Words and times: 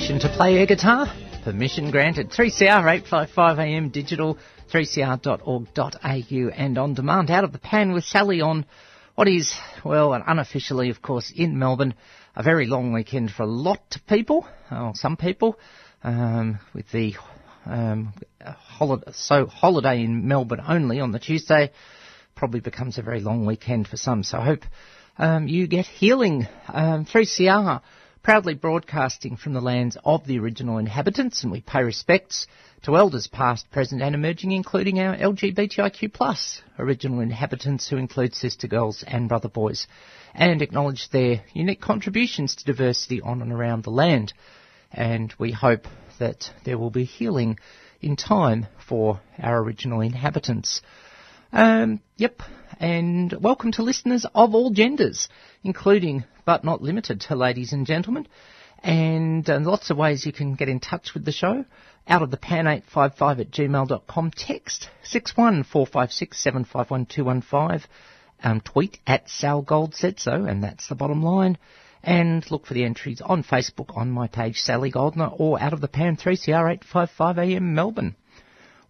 Permission 0.00 0.30
to 0.30 0.34
play 0.34 0.56
air 0.56 0.64
guitar? 0.64 1.14
Permission 1.44 1.90
granted. 1.90 2.30
3CR 2.30 3.02
855am 3.04 3.92
digital, 3.92 4.38
3cr.org.au 4.72 6.50
and 6.56 6.78
on 6.78 6.94
demand. 6.94 7.30
Out 7.30 7.44
of 7.44 7.52
the 7.52 7.58
pan 7.58 7.92
with 7.92 8.04
Sally 8.04 8.40
on 8.40 8.64
what 9.14 9.28
is, 9.28 9.54
well, 9.84 10.14
and 10.14 10.24
unofficially, 10.26 10.88
of 10.88 11.02
course, 11.02 11.30
in 11.36 11.58
Melbourne, 11.58 11.92
a 12.34 12.42
very 12.42 12.66
long 12.66 12.94
weekend 12.94 13.30
for 13.30 13.42
a 13.42 13.46
lot 13.46 13.94
of 13.94 14.06
people, 14.06 14.48
well, 14.70 14.92
some 14.94 15.18
people, 15.18 15.58
um, 16.02 16.58
with 16.72 16.90
the 16.92 17.14
um, 17.66 18.14
holiday, 18.42 19.12
so 19.12 19.44
holiday 19.44 20.02
in 20.02 20.26
Melbourne 20.26 20.62
only 20.66 21.00
on 21.00 21.12
the 21.12 21.18
Tuesday, 21.18 21.72
probably 22.34 22.60
becomes 22.60 22.96
a 22.96 23.02
very 23.02 23.20
long 23.20 23.44
weekend 23.44 23.86
for 23.86 23.98
some. 23.98 24.22
So 24.22 24.38
I 24.38 24.46
hope 24.46 24.62
um, 25.18 25.46
you 25.46 25.66
get 25.66 25.84
healing. 25.84 26.48
Um, 26.68 27.04
3CR 27.04 27.82
proudly 28.22 28.54
broadcasting 28.54 29.36
from 29.36 29.54
the 29.54 29.60
lands 29.60 29.96
of 30.04 30.26
the 30.26 30.38
original 30.38 30.78
inhabitants, 30.78 31.42
and 31.42 31.50
we 31.50 31.60
pay 31.60 31.82
respects 31.82 32.46
to 32.82 32.96
elders 32.96 33.26
past, 33.26 33.70
present 33.70 34.02
and 34.02 34.14
emerging, 34.14 34.52
including 34.52 34.98
our 34.98 35.16
LGBTIQ 35.16 36.12
plus 36.12 36.62
original 36.78 37.20
inhabitants 37.20 37.88
who 37.88 37.96
include 37.96 38.34
sister 38.34 38.66
girls 38.66 39.04
and 39.06 39.28
brother 39.28 39.48
boys, 39.48 39.86
and 40.34 40.62
acknowledge 40.62 41.08
their 41.10 41.42
unique 41.52 41.80
contributions 41.80 42.54
to 42.54 42.64
diversity 42.64 43.20
on 43.20 43.42
and 43.42 43.52
around 43.52 43.84
the 43.84 43.90
land. 43.90 44.32
And 44.92 45.32
we 45.38 45.52
hope 45.52 45.86
that 46.18 46.50
there 46.64 46.78
will 46.78 46.90
be 46.90 47.04
healing 47.04 47.58
in 48.00 48.16
time 48.16 48.66
for 48.86 49.20
our 49.38 49.62
original 49.62 50.00
inhabitants. 50.00 50.82
Um, 51.52 52.00
yep, 52.16 52.42
and 52.78 53.32
welcome 53.40 53.72
to 53.72 53.82
listeners 53.82 54.24
of 54.34 54.54
all 54.54 54.70
genders, 54.70 55.28
including 55.64 56.24
but 56.50 56.64
not 56.64 56.82
limited 56.82 57.20
to 57.20 57.36
ladies 57.36 57.72
and 57.72 57.86
gentlemen. 57.86 58.26
And 58.82 59.48
uh, 59.48 59.60
lots 59.60 59.90
of 59.90 59.96
ways 59.96 60.26
you 60.26 60.32
can 60.32 60.56
get 60.56 60.68
in 60.68 60.80
touch 60.80 61.14
with 61.14 61.24
the 61.24 61.30
show. 61.30 61.64
Out 62.08 62.22
of 62.22 62.32
the 62.32 62.36
pan 62.36 62.66
855 62.66 63.38
at 63.38 63.52
gmail.com. 63.52 64.32
Text 64.32 64.90
61456751215. 65.14 67.84
Um, 68.42 68.60
tweet 68.62 68.98
at 69.06 69.30
Sal 69.30 69.62
Gold 69.62 69.94
said 69.94 70.18
so, 70.18 70.32
and 70.32 70.64
that's 70.64 70.88
the 70.88 70.96
bottom 70.96 71.22
line. 71.22 71.56
And 72.02 72.44
look 72.50 72.66
for 72.66 72.74
the 72.74 72.82
entries 72.82 73.20
on 73.20 73.44
Facebook 73.44 73.96
on 73.96 74.10
my 74.10 74.26
page, 74.26 74.56
Sally 74.56 74.90
Goldner, 74.90 75.30
or 75.32 75.62
out 75.62 75.72
of 75.72 75.80
the 75.80 75.86
pan 75.86 76.16
3CR 76.16 76.80
855am 76.80 77.62
Melbourne. 77.62 78.16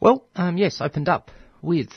Well, 0.00 0.24
um, 0.34 0.56
yes, 0.56 0.80
opened 0.80 1.10
up 1.10 1.30
with 1.60 1.90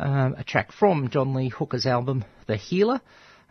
um, 0.00 0.34
a 0.36 0.42
track 0.42 0.72
from 0.72 1.08
John 1.08 1.34
Lee 1.34 1.50
Hooker's 1.50 1.86
album, 1.86 2.24
The 2.48 2.56
Healer. 2.56 3.00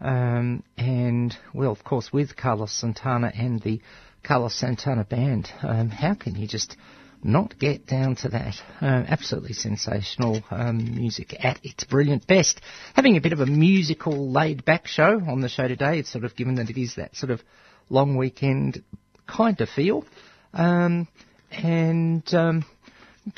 Um, 0.02 0.64
and, 0.78 1.36
well, 1.54 1.72
of 1.72 1.84
course, 1.84 2.12
with 2.12 2.36
Carlos 2.36 2.74
Santana 2.74 3.32
and 3.36 3.62
the 3.62 3.82
Carlos 4.24 4.56
Santana 4.56 5.04
Band. 5.04 5.50
Um, 5.62 5.90
how 5.90 6.14
can 6.14 6.36
you 6.36 6.48
just 6.48 6.78
not 7.24 7.58
get 7.58 7.86
down 7.88 8.16
to 8.18 8.30
that? 8.30 8.56
Uh, 8.82 9.04
absolutely 9.08 9.54
sensational 9.54 10.42
um, 10.52 10.96
music 10.96 11.36
at 11.44 11.60
its 11.64 11.84
brilliant 11.86 12.28
best. 12.28 12.60
Having 12.96 13.18
a 13.18 13.22
bit 13.22 13.34
of 13.34 13.40
a 13.40 13.46
musical, 13.46 14.32
laid-back 14.32 14.88
show 14.88 15.22
on 15.28 15.42
the 15.42 15.50
show 15.50 15.68
today. 15.68 16.00
It's 16.00 16.12
sort 16.12 16.26
of 16.26 16.36
given 16.36 16.56
that 16.56 16.70
it 16.70 16.78
is 16.78 16.96
that 16.96 17.16
sort 17.16 17.32
of 17.32 17.42
long 17.90 18.18
weekend 18.18 18.84
kind 19.28 19.60
of 19.62 19.70
feel. 19.70 20.06
Um, 20.54 21.08
and, 21.52 22.34
um, 22.34 22.66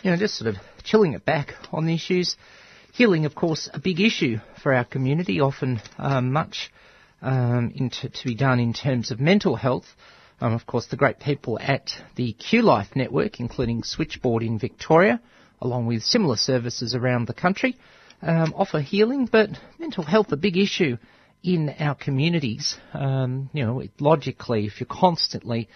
you 0.03 0.11
know, 0.11 0.17
just 0.17 0.35
sort 0.35 0.53
of 0.53 0.61
chilling 0.83 1.13
it 1.13 1.25
back 1.25 1.53
on 1.71 1.85
the 1.85 1.93
issues. 1.93 2.35
Healing, 2.95 3.25
of 3.25 3.35
course, 3.35 3.69
a 3.73 3.79
big 3.81 3.99
issue 3.99 4.37
for 4.63 4.73
our 4.73 4.85
community, 4.85 5.41
often 5.41 5.81
um, 5.97 6.31
much 6.31 6.71
um, 7.21 7.73
into, 7.75 8.07
to 8.07 8.23
be 8.23 8.35
done 8.35 8.57
in 8.61 8.71
terms 8.71 9.11
of 9.11 9.19
mental 9.19 9.57
health. 9.57 9.83
Um, 10.39 10.53
of 10.53 10.65
course, 10.65 10.85
the 10.85 10.95
great 10.95 11.19
people 11.19 11.59
at 11.59 11.91
the 12.15 12.33
QLife 12.39 12.95
Network, 12.95 13.41
including 13.41 13.83
Switchboard 13.83 14.43
in 14.43 14.57
Victoria, 14.59 15.19
along 15.59 15.87
with 15.87 16.03
similar 16.03 16.37
services 16.37 16.95
around 16.95 17.27
the 17.27 17.33
country, 17.33 17.75
um, 18.21 18.53
offer 18.55 18.79
healing, 18.79 19.27
but 19.29 19.49
mental 19.77 20.05
health 20.05 20.31
a 20.31 20.37
big 20.37 20.55
issue 20.55 20.95
in 21.43 21.75
our 21.77 21.95
communities. 21.95 22.77
Um, 22.93 23.49
you 23.51 23.65
know, 23.65 23.83
logically, 23.99 24.67
if 24.67 24.79
you're 24.79 24.87
constantly 24.89 25.67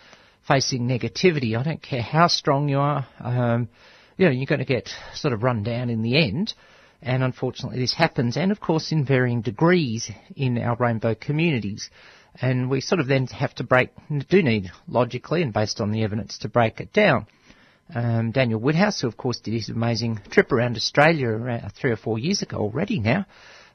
facing 0.47 0.87
negativity, 0.87 1.59
I 1.59 1.63
don't 1.63 1.81
care 1.81 2.01
how 2.01 2.27
strong 2.27 2.69
you 2.69 2.79
are, 2.79 3.05
um, 3.19 3.67
you 4.15 4.23
know, 4.23 4.31
you're 4.31 4.45
going 4.45 4.59
to 4.59 4.65
get 4.65 4.89
sort 5.15 5.33
of 5.33 5.43
run 5.43 5.63
down 5.63 5.89
in 5.89 6.01
the 6.01 6.15
end. 6.17 6.53
And 7.01 7.23
unfortunately, 7.23 7.79
this 7.79 7.93
happens, 7.93 8.35
and 8.35 8.51
of 8.51 8.59
course, 8.59 8.91
in 8.91 9.05
varying 9.05 9.41
degrees 9.41 10.11
in 10.35 10.57
our 10.57 10.75
rainbow 10.75 11.15
communities. 11.15 11.89
And 12.41 12.69
we 12.69 12.81
sort 12.81 12.99
of 12.99 13.07
then 13.07 13.27
have 13.27 13.55
to 13.55 13.63
break, 13.63 13.89
do 14.29 14.43
need 14.43 14.71
logically 14.87 15.41
and 15.41 15.53
based 15.53 15.81
on 15.81 15.91
the 15.91 16.03
evidence 16.03 16.39
to 16.39 16.49
break 16.49 16.79
it 16.79 16.93
down. 16.93 17.25
Um, 17.93 18.31
Daniel 18.31 18.59
Woodhouse, 18.59 19.01
who 19.01 19.07
of 19.07 19.17
course 19.17 19.39
did 19.39 19.53
his 19.53 19.69
amazing 19.69 20.19
trip 20.29 20.51
around 20.51 20.75
Australia 20.75 21.29
around 21.29 21.71
three 21.71 21.91
or 21.91 21.95
four 21.95 22.19
years 22.19 22.41
ago 22.41 22.57
already 22.57 22.99
now, 22.99 23.25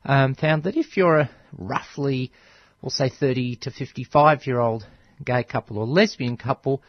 um, 0.05 0.35
found 0.35 0.65
that 0.65 0.77
if 0.77 0.97
you're 0.97 1.21
a 1.21 1.31
roughly, 1.57 2.31
we'll 2.81 2.91
say 2.91 3.09
30 3.09 3.57
to 3.57 3.71
55 3.71 4.47
year 4.47 4.61
old 4.61 4.87
gay 5.25 5.43
couple 5.43 5.79
or 5.79 5.87
lesbian 5.87 6.37
couple, 6.37 6.83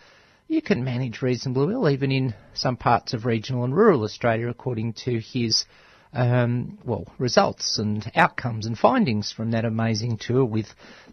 you 0.47 0.62
can 0.62 0.84
manage 0.84 1.24
reasonably 1.24 1.74
well, 1.74 1.90
even 1.90 2.12
in 2.12 2.35
some 2.53 2.78
parts 2.78 3.13
of 3.13 3.25
regional 3.25 3.63
and 3.63 3.75
rural 3.75 4.03
Australia, 4.03 4.47
according 4.47 4.94
to 4.94 5.19
his 5.19 5.66
um, 6.15 6.79
well, 6.85 7.05
results 7.19 7.77
and 7.77 8.09
outcomes 8.15 8.65
and 8.65 8.77
findings 8.77 9.31
from 9.31 9.51
that 9.51 9.65
amazing 9.65 10.17
tour 10.17 10.45
with 10.45 10.67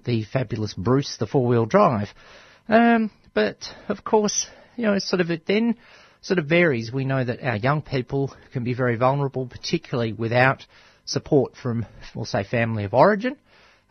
the 0.04 0.24
fabulous 0.24 0.74
Bruce, 0.74 1.16
the 1.18 1.26
four-wheel 1.26 1.66
drive. 1.66 2.08
Um, 2.68 3.10
but 3.34 3.58
of 3.88 4.04
course, 4.04 4.46
you 4.76 4.84
know, 4.84 4.98
sort 4.98 5.20
of 5.20 5.30
it 5.30 5.44
then 5.44 5.76
sort 6.20 6.38
of 6.38 6.46
varies. 6.46 6.92
We 6.92 7.04
know 7.04 7.24
that 7.24 7.42
our 7.42 7.56
young 7.56 7.82
people 7.82 8.32
can 8.52 8.62
be 8.62 8.74
very 8.74 8.96
vulnerable, 8.96 9.46
particularly 9.46 10.12
without 10.12 10.64
support 11.04 11.56
from, 11.56 11.84
we'll 12.14 12.24
say, 12.24 12.44
family 12.44 12.84
of 12.84 12.94
origin, 12.94 13.36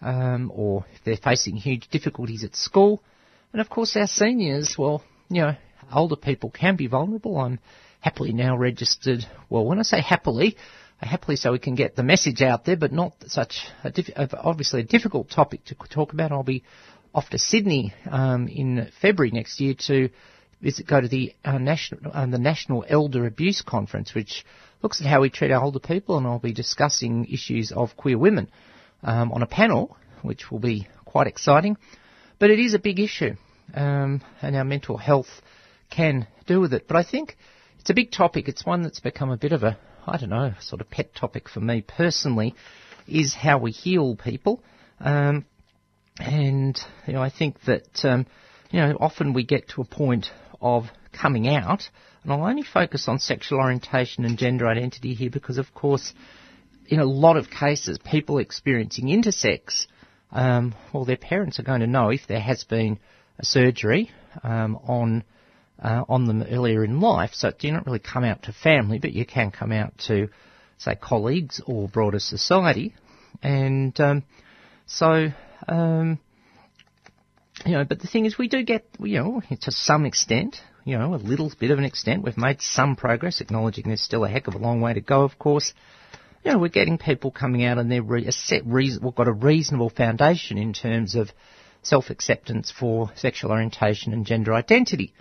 um, 0.02 0.50
or 0.56 0.86
if 0.94 1.04
they're 1.04 1.18
facing 1.18 1.58
huge 1.58 1.90
difficulties 1.90 2.46
at 2.46 2.56
school. 2.56 3.04
And 3.52 3.60
of 3.60 3.70
course, 3.70 3.98
our 3.98 4.08
seniors, 4.08 4.76
well, 4.78 5.04
you 5.30 5.42
know, 5.42 5.56
older 5.94 6.16
people 6.16 6.52
can 6.52 6.78
be 6.78 6.88
vulnerable. 6.88 7.38
I'm 7.38 7.60
happily 8.00 8.32
now 8.32 8.56
registered. 8.56 9.26
Well, 9.50 9.66
when 9.66 9.80
I 9.80 9.84
say 9.84 10.02
happily, 10.02 10.56
happily 11.02 11.36
so 11.36 11.52
we 11.52 11.60
can 11.60 11.76
get 11.76 11.96
the 11.96 12.04
message 12.04 12.42
out 12.42 12.66
there, 12.66 12.78
but 12.78 12.92
not 12.92 13.14
such 13.28 13.68
a 13.84 13.92
diff- 13.92 14.12
obviously 14.34 14.82
a 14.82 14.84
difficult 14.84 15.30
topic 15.30 15.66
to 15.66 15.76
talk 15.90 16.14
about. 16.14 16.32
I'll 16.32 16.44
be 16.44 16.64
off 17.14 17.30
to 17.30 17.40
Sydney 17.40 17.94
um, 18.10 18.48
in 18.48 18.90
February 19.02 19.32
next 19.32 19.60
year 19.60 19.74
to 19.88 20.10
visit, 20.62 20.88
go 20.88 21.02
to 21.02 21.08
the 21.08 21.34
uh, 21.44 21.58
national 21.58 22.12
uh, 22.14 22.26
the 22.28 22.38
National 22.38 22.86
Elder 22.88 23.26
Abuse 23.26 23.62
Conference, 23.62 24.14
which 24.14 24.46
looks 24.82 25.02
at 25.02 25.08
how 25.08 25.22
we 25.22 25.30
treat 25.30 25.52
our 25.52 25.64
older 25.64 25.80
people, 25.80 26.18
and 26.18 26.28
I'll 26.28 26.40
be 26.40 26.54
discussing 26.54 27.26
issues 27.26 27.72
of 27.72 27.98
queer 27.98 28.18
women 28.18 28.50
um, 29.04 29.32
on 29.32 29.42
a 29.42 29.48
panel, 29.48 29.98
which 30.22 30.52
will 30.52 30.60
be 30.60 30.88
quite 31.06 31.28
exciting. 31.28 31.78
But 32.40 32.50
it 32.50 32.60
is 32.60 32.74
a 32.74 32.80
big 32.80 33.00
issue, 33.00 33.36
um, 33.74 34.22
and 34.42 34.56
our 34.56 34.64
mental 34.64 34.98
health 34.98 35.42
can 35.90 36.28
do 36.48 36.60
with 36.60 36.74
it. 36.74 36.88
But 36.88 36.98
I 36.98 37.04
think 37.04 37.38
it's 37.80 37.90
a 37.90 37.94
big 37.94 38.12
topic. 38.12 38.48
It's 38.48 38.66
one 38.66 38.84
that's 38.84 39.00
become 39.00 39.30
a 39.32 39.38
bit 39.38 39.52
of 39.52 39.64
a 39.64 39.78
I 40.08 40.18
don't 40.18 40.30
know, 40.30 40.54
sort 40.60 40.82
of 40.82 40.90
pet 40.90 41.14
topic 41.16 41.50
for 41.50 41.60
me 41.60 41.82
personally. 41.82 42.56
is 43.08 43.34
how 43.34 43.58
we 43.58 43.72
heal 43.72 44.16
people. 44.16 44.64
Um, 45.00 45.46
and 46.20 46.80
you 47.08 47.14
know, 47.14 47.22
I 47.22 47.30
think 47.30 47.62
that 47.66 48.04
um, 48.06 48.26
you 48.72 48.80
know 48.80 48.98
often 49.00 49.34
we 49.34 49.44
get 49.44 49.70
to 49.70 49.82
a 49.82 49.86
point 49.86 50.28
of 50.62 50.86
coming 51.12 51.48
out, 51.48 51.90
and 52.24 52.32
I'll 52.32 52.46
only 52.46 52.64
focus 52.64 53.08
on 53.08 53.20
sexual 53.20 53.60
orientation 53.60 54.26
and 54.26 54.38
gender 54.38 54.68
identity 54.68 55.14
here 55.14 55.30
because, 55.30 55.58
of 55.58 55.74
course, 55.74 56.14
in 56.88 57.00
a 57.00 57.06
lot 57.06 57.38
of 57.38 57.50
cases, 57.50 57.98
people 57.98 58.38
experiencing 58.38 59.06
intersex, 59.06 59.88
um, 60.32 60.76
well, 60.94 61.06
their 61.06 61.18
parents 61.18 61.60
are 61.60 61.64
going 61.64 61.82
to 61.82 61.88
know 61.88 62.10
if 62.10 62.28
there 62.28 62.40
has 62.40 62.64
been 62.64 63.00
a 63.40 63.46
surgery 63.46 64.12
um, 64.44 64.78
on 64.88 65.24
uh, 65.82 66.04
on 66.08 66.26
them 66.26 66.44
earlier 66.44 66.84
in 66.84 67.00
life. 67.02 67.32
So 67.34 67.52
you 67.60 67.72
don't 67.72 67.86
really 67.86 68.00
come 68.00 68.24
out 68.24 68.44
to 68.44 68.54
family, 68.54 69.00
but 69.00 69.14
you 69.14 69.26
can 69.26 69.52
come 69.52 69.72
out 69.72 69.98
to, 70.08 70.30
say, 70.78 70.96
colleagues 70.96 71.62
or 71.66 71.88
broader 71.88 72.20
society. 72.20 72.94
And 73.42 74.00
um, 74.00 74.24
so, 74.86 75.30
um, 75.68 76.20
you 77.66 77.74
know, 77.74 77.84
but 77.84 78.00
the 78.00 78.08
thing 78.08 78.26
is, 78.26 78.38
we 78.38 78.48
do 78.48 78.64
get, 78.64 78.86
you 79.00 79.20
know, 79.20 79.42
to 79.62 79.72
some 79.72 80.06
extent, 80.06 80.62
you 80.84 80.98
know, 80.98 81.14
a 81.14 81.18
little 81.18 81.52
bit 81.60 81.72
of 81.72 81.78
an 81.78 81.86
extent, 81.86 82.24
we've 82.24 82.38
made 82.38 82.62
some 82.62 82.96
progress, 82.96 83.42
acknowledging 83.42 83.86
there's 83.88 84.02
still 84.02 84.26
a 84.26 84.30
heck 84.30 84.48
of 84.48 84.56
a 84.56 84.60
long 84.60 84.82
way 84.82 84.94
to 84.94 85.02
go, 85.02 85.24
of 85.24 85.38
course. 85.38 85.74
You 86.44 86.52
know, 86.52 86.58
we're 86.58 86.70
getting 86.70 86.98
people 86.98 87.30
coming 87.30 87.64
out 87.64 87.78
and 87.78 87.92
they're 87.92 88.02
re- 88.02 88.26
a 88.26 88.32
set 88.32 88.66
reason, 88.66 89.04
we've 89.04 89.14
got 89.14 89.28
a 89.28 89.34
reasonable 89.34 89.90
foundation 89.90 90.58
in 90.58 90.74
terms 90.74 91.14
of 91.16 91.30
self-acceptance 91.84 92.72
for 92.72 93.12
sexual 93.16 93.52
orientation 93.52 94.12
and 94.14 94.26
gender 94.26 94.54
identity. 94.54 95.14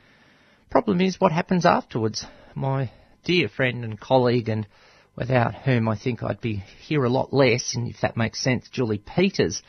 Problem 0.71 1.01
is 1.01 1.21
what 1.21 1.33
happens 1.33 1.67
afterwards. 1.67 2.25
My 2.55 2.93
dear 3.25 3.49
friend 3.49 3.85
and 3.85 3.99
colleague 3.99 4.49
and 4.49 4.69
without 5.17 5.53
whom 5.53 5.89
I 5.89 5.99
think 5.99 6.23
I'd 6.23 6.41
be 6.41 6.63
here 6.87 7.03
a 7.03 7.09
lot 7.09 7.33
less, 7.33 7.75
and 7.75 7.89
if 7.89 8.03
that 8.03 8.17
makes 8.17 8.41
sense, 8.41 8.69
Julie 8.69 9.03
Peters, 9.05 9.63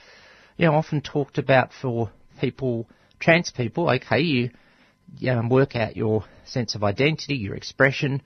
you 0.58 0.68
know, 0.68 0.76
often 0.76 1.02
talked 1.02 1.40
about 1.40 1.72
for 1.74 2.12
people, 2.40 2.88
trans 3.20 3.50
people, 3.50 3.90
okay, 3.90 4.20
you, 4.20 4.52
you 5.18 5.32
um, 5.32 5.50
work 5.50 5.76
out 5.76 5.98
your 5.98 6.24
sense 6.46 6.76
of 6.76 6.84
identity, 6.84 7.34
your 7.34 7.56
expression, 7.56 8.22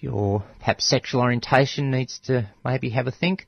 your 0.00 0.44
perhaps 0.60 0.88
sexual 0.88 1.20
orientation 1.20 1.90
needs 1.90 2.20
to 2.20 2.48
maybe 2.64 2.88
have 2.88 3.06
a 3.06 3.12
think, 3.12 3.46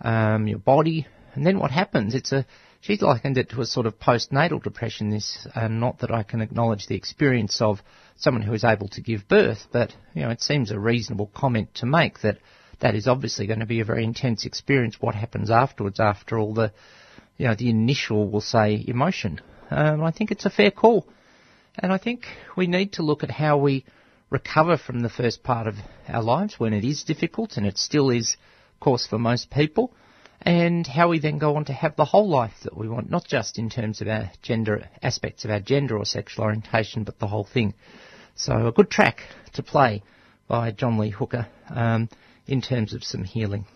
um, 0.00 0.48
your 0.48 0.58
body, 0.58 1.06
and 1.34 1.46
then 1.46 1.60
what 1.60 1.70
happens? 1.70 2.12
It's 2.12 2.32
a 2.32 2.44
she's 2.86 3.02
likened 3.02 3.36
it 3.36 3.50
to 3.50 3.60
a 3.60 3.66
sort 3.66 3.86
of 3.86 3.98
postnatal 3.98 4.62
depression. 4.62 5.10
This, 5.10 5.46
uh, 5.54 5.68
not 5.68 5.98
that 6.00 6.12
I 6.12 6.22
can 6.22 6.40
acknowledge 6.40 6.86
the 6.86 6.94
experience 6.94 7.60
of 7.60 7.82
someone 8.16 8.42
who 8.42 8.52
is 8.52 8.64
able 8.64 8.88
to 8.88 9.00
give 9.00 9.28
birth, 9.28 9.66
but 9.72 9.92
you 10.14 10.22
know, 10.22 10.30
it 10.30 10.40
seems 10.40 10.70
a 10.70 10.78
reasonable 10.78 11.30
comment 11.34 11.74
to 11.76 11.86
make 11.86 12.20
that 12.20 12.38
that 12.80 12.94
is 12.94 13.08
obviously 13.08 13.46
going 13.46 13.60
to 13.60 13.66
be 13.66 13.80
a 13.80 13.84
very 13.84 14.04
intense 14.04 14.46
experience. 14.46 14.96
What 15.00 15.14
happens 15.14 15.50
afterwards, 15.50 15.98
after 15.98 16.38
all 16.38 16.54
the, 16.54 16.72
you 17.36 17.48
know, 17.48 17.54
the 17.54 17.70
initial, 17.70 18.28
we'll 18.28 18.40
say, 18.40 18.84
emotion. 18.86 19.40
Um, 19.70 20.04
I 20.04 20.12
think 20.12 20.30
it's 20.30 20.46
a 20.46 20.50
fair 20.50 20.70
call, 20.70 21.08
and 21.76 21.92
I 21.92 21.98
think 21.98 22.26
we 22.56 22.68
need 22.68 22.92
to 22.94 23.02
look 23.02 23.24
at 23.24 23.30
how 23.30 23.58
we 23.58 23.84
recover 24.30 24.76
from 24.76 25.00
the 25.00 25.08
first 25.08 25.42
part 25.42 25.66
of 25.66 25.74
our 26.08 26.22
lives 26.22 26.60
when 26.60 26.72
it 26.72 26.84
is 26.84 27.02
difficult, 27.02 27.56
and 27.56 27.66
it 27.66 27.78
still 27.78 28.10
is, 28.10 28.36
of 28.74 28.80
course, 28.80 29.06
for 29.06 29.18
most 29.18 29.50
people 29.50 29.92
and 30.46 30.86
how 30.86 31.08
we 31.08 31.18
then 31.18 31.38
go 31.38 31.56
on 31.56 31.64
to 31.64 31.72
have 31.72 31.96
the 31.96 32.04
whole 32.04 32.28
life 32.28 32.54
that 32.62 32.76
we 32.76 32.88
want, 32.88 33.10
not 33.10 33.26
just 33.26 33.58
in 33.58 33.68
terms 33.68 34.00
of 34.00 34.06
our 34.06 34.30
gender 34.42 34.88
aspects 35.02 35.44
of 35.44 35.50
our 35.50 35.58
gender 35.58 35.98
or 35.98 36.04
sexual 36.04 36.44
orientation, 36.44 37.02
but 37.02 37.18
the 37.18 37.26
whole 37.26 37.44
thing. 37.44 37.74
So 38.36 38.68
a 38.68 38.72
good 38.72 38.88
track 38.88 39.22
to 39.54 39.64
play 39.64 40.04
by 40.46 40.70
John 40.70 40.98
Lee 40.98 41.10
Hooker 41.10 41.48
um, 41.68 42.08
in 42.46 42.62
terms 42.62 42.94
of 42.94 43.02
some 43.02 43.24
healing. 43.24 43.66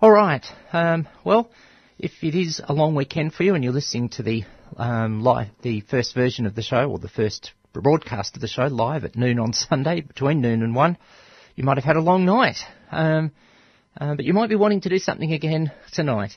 All 0.00 0.10
right. 0.10 0.44
Um, 0.72 1.06
well, 1.24 1.50
if 1.98 2.12
it 2.24 2.34
is 2.34 2.62
a 2.66 2.72
long 2.72 2.94
weekend 2.94 3.34
for 3.34 3.42
you 3.42 3.54
and 3.54 3.62
you're 3.62 3.74
listening 3.74 4.08
to 4.10 4.22
the 4.22 4.44
um, 4.78 5.22
live, 5.22 5.48
the 5.60 5.82
first 5.82 6.14
version 6.14 6.46
of 6.46 6.54
the 6.54 6.62
show 6.62 6.90
or 6.90 6.98
the 6.98 7.08
first 7.08 7.52
broadcast 7.74 8.34
of 8.34 8.40
the 8.40 8.48
show 8.48 8.66
live 8.66 9.04
at 9.04 9.14
noon 9.14 9.38
on 9.38 9.52
Sunday 9.52 10.00
between 10.00 10.40
noon 10.40 10.62
and 10.62 10.74
one, 10.74 10.96
you 11.54 11.64
might 11.64 11.76
have 11.76 11.84
had 11.84 11.96
a 11.96 12.00
long 12.00 12.24
night. 12.24 12.56
Um, 12.90 13.32
uh, 14.00 14.14
but 14.14 14.24
you 14.24 14.32
might 14.32 14.48
be 14.48 14.56
wanting 14.56 14.80
to 14.82 14.88
do 14.88 14.98
something 14.98 15.32
again 15.32 15.72
tonight. 15.92 16.36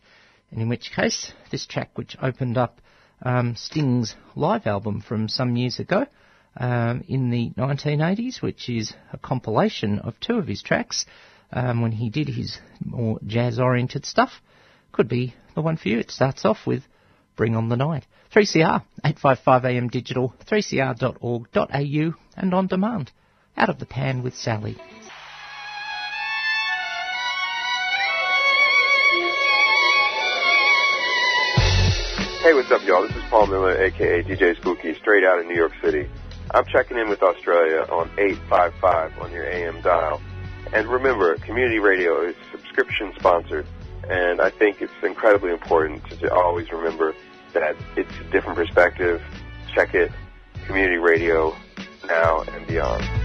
And 0.51 0.61
in 0.61 0.69
which 0.69 0.91
case, 0.95 1.31
this 1.51 1.65
track, 1.65 1.91
which 1.95 2.15
opened 2.21 2.57
up 2.57 2.79
um, 3.21 3.55
Sting's 3.55 4.15
live 4.35 4.67
album 4.67 5.01
from 5.01 5.27
some 5.27 5.55
years 5.55 5.79
ago 5.79 6.05
um, 6.57 7.03
in 7.07 7.29
the 7.29 7.51
1980s, 7.57 8.41
which 8.41 8.69
is 8.69 8.93
a 9.11 9.17
compilation 9.17 9.99
of 9.99 10.19
two 10.19 10.37
of 10.37 10.47
his 10.47 10.61
tracks 10.61 11.05
um, 11.51 11.81
when 11.81 11.91
he 11.91 12.09
did 12.09 12.27
his 12.27 12.59
more 12.83 13.19
jazz-oriented 13.25 14.05
stuff, 14.05 14.31
could 14.91 15.07
be 15.07 15.35
the 15.55 15.61
one 15.61 15.77
for 15.77 15.89
you. 15.89 15.99
It 15.99 16.11
starts 16.11 16.45
off 16.45 16.65
with 16.65 16.83
Bring 17.35 17.55
on 17.55 17.69
the 17.69 17.77
Night. 17.77 18.05
3CR, 18.33 18.83
855am 19.03 19.91
digital, 19.91 20.33
3cr.org.au, 20.49 22.13
and 22.37 22.53
on 22.53 22.67
demand. 22.67 23.11
Out 23.57 23.69
of 23.69 23.79
the 23.79 23.85
pan 23.85 24.23
with 24.23 24.35
Sally. 24.35 24.77
What's 32.67 32.81
up, 32.81 32.87
y'all? 32.87 33.03
This 33.03 33.15
is 33.15 33.23
Paul 33.29 33.45
Miller, 33.45 33.79
aka 33.79 34.23
DJ 34.23 34.57
Spooky, 34.57 34.95
straight 34.95 35.23
out 35.23 35.37
of 35.37 35.45
New 35.45 35.53
York 35.53 35.73
City. 35.83 36.09
I'm 36.49 36.65
checking 36.65 36.97
in 36.97 37.09
with 37.09 37.21
Australia 37.21 37.85
on 37.91 38.09
855 38.17 39.19
on 39.19 39.31
your 39.31 39.45
AM 39.47 39.81
dial. 39.81 40.19
And 40.73 40.87
remember, 40.87 41.35
community 41.35 41.77
radio 41.77 42.23
is 42.23 42.35
subscription 42.51 43.13
sponsored, 43.19 43.67
and 44.09 44.41
I 44.41 44.49
think 44.49 44.81
it's 44.81 44.91
incredibly 45.03 45.51
important 45.51 46.09
to, 46.09 46.17
to 46.17 46.33
always 46.33 46.71
remember 46.71 47.13
that 47.53 47.75
it's 47.95 48.19
a 48.19 48.23
different 48.31 48.57
perspective. 48.57 49.21
Check 49.75 49.93
it, 49.93 50.11
community 50.65 50.97
radio, 50.97 51.55
now 52.07 52.41
and 52.41 52.65
beyond. 52.65 53.24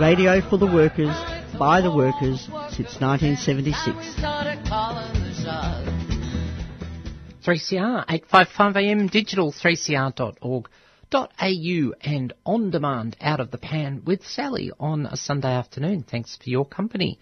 Radio 0.00 0.40
for 0.40 0.58
the 0.58 0.66
workers, 0.66 1.14
by 1.56 1.80
the 1.80 1.94
workers, 1.94 2.40
since 2.70 3.00
1976. 3.00 3.96
3CR, 7.44 8.04
855am 8.06 9.10
digital, 9.10 9.52
3cr.org.au 9.52 10.66
and 12.00 12.32
on 12.44 12.70
demand 12.70 13.16
out 13.20 13.38
of 13.38 13.52
the 13.52 13.58
pan 13.58 14.02
with 14.04 14.26
Sally 14.26 14.72
on 14.80 15.06
a 15.06 15.16
Sunday 15.16 15.52
afternoon. 15.52 16.02
Thanks 16.02 16.36
for 16.36 16.50
your 16.50 16.66
company. 16.66 17.20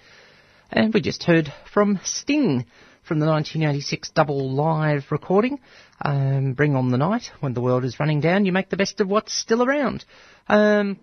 And 0.70 0.94
we 0.94 1.02
just 1.02 1.24
heard 1.24 1.52
from 1.74 2.00
Sting 2.04 2.64
from 3.02 3.18
the 3.18 3.26
1986 3.26 4.12
double 4.12 4.50
live 4.50 5.04
recording, 5.10 5.60
um, 6.02 6.54
Bring 6.54 6.76
on 6.76 6.90
the 6.90 6.98
Night, 6.98 7.32
when 7.40 7.52
the 7.52 7.60
world 7.60 7.84
is 7.84 8.00
running 8.00 8.20
down, 8.20 8.46
you 8.46 8.52
make 8.52 8.70
the 8.70 8.76
best 8.76 9.00
of 9.00 9.08
what's 9.08 9.34
still 9.34 9.62
around. 9.62 10.04
Um, 10.48 10.98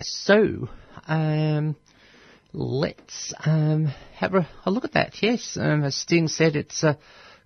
so, 0.00 0.68
um, 1.06 1.76
let's 2.52 3.34
um, 3.44 3.92
have 4.14 4.34
a, 4.34 4.48
a, 4.64 4.70
look 4.70 4.84
at 4.84 4.92
that. 4.92 5.22
Yes, 5.22 5.56
um, 5.60 5.84
as 5.84 5.96
Sting 5.96 6.28
said, 6.28 6.56
it's 6.56 6.82
a 6.82 6.98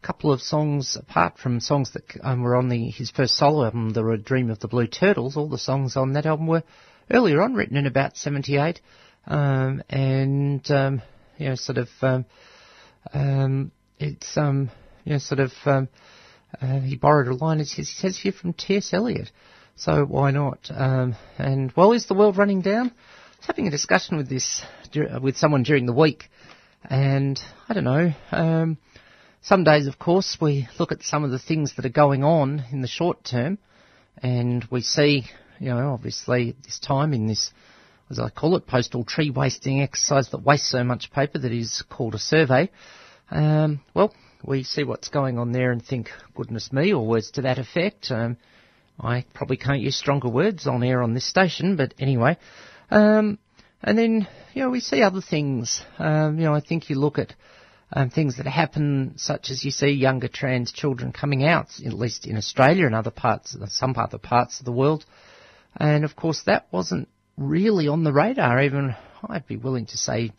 couple 0.02 0.32
of 0.32 0.40
songs 0.40 0.97
apart 0.97 1.38
from 1.38 1.61
songs 1.61 1.92
that 1.92 2.04
um, 2.23 2.42
were 2.42 2.56
on 2.56 2.68
the, 2.68 2.90
his 2.90 3.11
first 3.11 3.37
solo 3.37 3.64
album, 3.64 3.90
The 3.90 4.16
Dream 4.23 4.50
of 4.50 4.61
the 4.61 4.68
Blue 4.68 4.87
Turtles. 4.87 5.37
All 5.37 5.49
the 5.49 5.59
songs 5.59 5.97
on 5.97 6.12
that 6.12 6.26
album 6.26 6.47
were 6.47 6.64
earlier 7.11 7.42
on, 7.42 7.54
written 7.54 7.76
in 7.76 7.87
about 7.87 8.16
'78, 8.16 8.80
um, 9.26 9.82
and 9.88 10.68
um, 10.71 11.02
you 11.38 11.49
know, 11.49 11.54
sort 11.54 11.78
of, 11.78 11.88
it's 13.99 14.37
you 14.37 15.12
know, 15.12 15.18
sort 15.18 15.40
of. 15.40 15.52
Uh, 16.61 16.80
he 16.80 16.97
borrowed 16.97 17.28
a 17.28 17.35
line, 17.35 17.59
he 17.61 17.82
says 17.82 18.18
here 18.18 18.30
from 18.30 18.52
T.S. 18.52 18.92
Eliot. 18.92 19.30
So 19.84 20.04
why 20.04 20.30
not? 20.30 20.70
Um, 20.72 21.16
and 21.38 21.72
well, 21.74 21.90
is 21.90 22.06
the 22.06 22.14
world 22.14 22.38
running 22.38 22.60
down? 22.60 22.86
I 22.86 23.36
was 23.38 23.46
having 23.48 23.66
a 23.66 23.70
discussion 23.72 24.16
with 24.16 24.28
this 24.28 24.62
with 25.20 25.36
someone 25.36 25.64
during 25.64 25.86
the 25.86 25.92
week, 25.92 26.30
and 26.88 27.36
I 27.68 27.74
don't 27.74 27.82
know. 27.82 28.12
Um, 28.30 28.78
some 29.40 29.64
days, 29.64 29.88
of 29.88 29.98
course, 29.98 30.38
we 30.40 30.68
look 30.78 30.92
at 30.92 31.02
some 31.02 31.24
of 31.24 31.32
the 31.32 31.38
things 31.40 31.74
that 31.74 31.84
are 31.84 31.88
going 31.88 32.22
on 32.22 32.62
in 32.70 32.80
the 32.80 32.86
short 32.86 33.24
term, 33.24 33.58
and 34.18 34.64
we 34.70 34.82
see, 34.82 35.24
you 35.58 35.70
know, 35.70 35.92
obviously 35.92 36.54
this 36.62 36.78
time 36.78 37.12
in 37.12 37.26
this, 37.26 37.50
as 38.08 38.20
I 38.20 38.30
call 38.30 38.54
it, 38.54 38.68
postal 38.68 39.02
tree 39.02 39.30
wasting 39.30 39.82
exercise 39.82 40.28
that 40.30 40.44
wastes 40.44 40.70
so 40.70 40.84
much 40.84 41.10
paper 41.10 41.40
that 41.40 41.50
is 41.50 41.82
called 41.90 42.14
a 42.14 42.20
survey. 42.20 42.70
Um, 43.32 43.80
well, 43.94 44.14
we 44.44 44.62
see 44.62 44.84
what's 44.84 45.08
going 45.08 45.40
on 45.40 45.50
there 45.50 45.72
and 45.72 45.84
think, 45.84 46.10
goodness 46.36 46.72
me, 46.72 46.92
or 46.92 47.04
words 47.04 47.32
to 47.32 47.42
that 47.42 47.58
effect. 47.58 48.12
Um, 48.12 48.36
I 49.00 49.25
probably 49.34 49.56
can't 49.56 49.80
use 49.80 49.96
stronger 49.96 50.28
words 50.28 50.66
on 50.66 50.82
air 50.82 51.02
on 51.02 51.14
this 51.14 51.26
station, 51.26 51.76
but 51.76 51.94
anyway. 51.99 52.38
Um, 52.90 53.38
and 53.82 53.99
then, 53.99 54.28
you 54.54 54.62
know, 54.62 54.70
we 54.70 54.80
see 54.80 55.02
other 55.02 55.20
things. 55.20 55.82
Um, 55.99 56.38
you 56.38 56.44
know, 56.44 56.54
I 56.54 56.61
think 56.61 56.88
you 56.88 56.96
look 56.96 57.18
at 57.18 57.34
um, 57.92 58.11
things 58.11 58.37
that 58.37 58.46
happen, 58.46 59.14
such 59.16 59.50
as 59.50 59.64
you 59.64 59.70
see 59.70 59.88
younger 59.88 60.28
trans 60.28 60.72
children 60.72 61.12
coming 61.12 61.44
out, 61.44 61.68
at 61.84 61.92
least 61.92 62.26
in 62.26 62.37
Australia 62.37 62.87
and 62.87 62.94
other 62.94 63.11
parts, 63.11 63.56
some 63.68 63.94
other 63.96 64.18
parts 64.18 64.61
of 64.61 64.66
the 64.66 64.72
world. 64.72 65.04
And 65.76 66.04
of 66.04 66.14
course, 66.14 66.42
that 66.46 66.66
wasn't 66.70 67.08
really 67.37 67.88
on 67.88 68.04
the 68.04 68.12
radar. 68.12 68.62
Even 68.62 68.94
I'd 69.26 69.46
be 69.46 69.56
willing 69.56 69.87
to 69.87 69.96
say, 69.96 70.32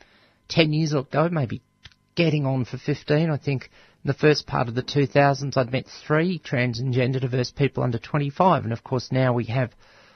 ten 0.48 0.74
years 0.74 0.94
ago, 0.94 1.30
maybe 1.32 1.62
getting 2.16 2.46
on 2.46 2.66
for 2.66 2.78
fifteen. 2.78 3.30
I 3.30 3.38
think 3.38 3.70
in 4.04 4.10
the 4.10 4.14
first 4.14 4.46
part 4.46 4.68
of 4.68 4.76
the 4.76 4.84
2000s, 4.84 5.56
I'd 5.56 5.72
met 5.72 5.86
three 6.06 6.38
trans 6.38 6.80
and 6.80 6.94
gender 6.94 7.22
diverse 7.22 7.52
people 7.52 7.84
under 7.84 7.98
25, 7.98 8.66
and 8.66 8.74
of 8.74 8.84
course 8.84 9.12
now 9.14 9.32
we 9.32 9.46
have 9.46 9.72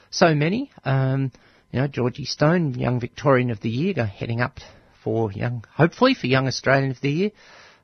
so 0.09 0.35
many. 0.35 0.71
Um, 0.83 1.31
you 1.71 1.79
know, 1.79 1.87
Georgie 1.87 2.25
Stone, 2.25 2.73
Young 2.73 2.99
Victorian 2.99 3.49
of 3.49 3.61
the 3.61 3.69
Year, 3.69 4.05
heading 4.05 4.41
up 4.41 4.59
for 5.03 5.31
young, 5.31 5.63
hopefully 5.73 6.15
for 6.15 6.27
Young 6.27 6.47
Australian 6.47 6.91
of 6.91 6.99
the 6.99 7.09
Year. 7.09 7.31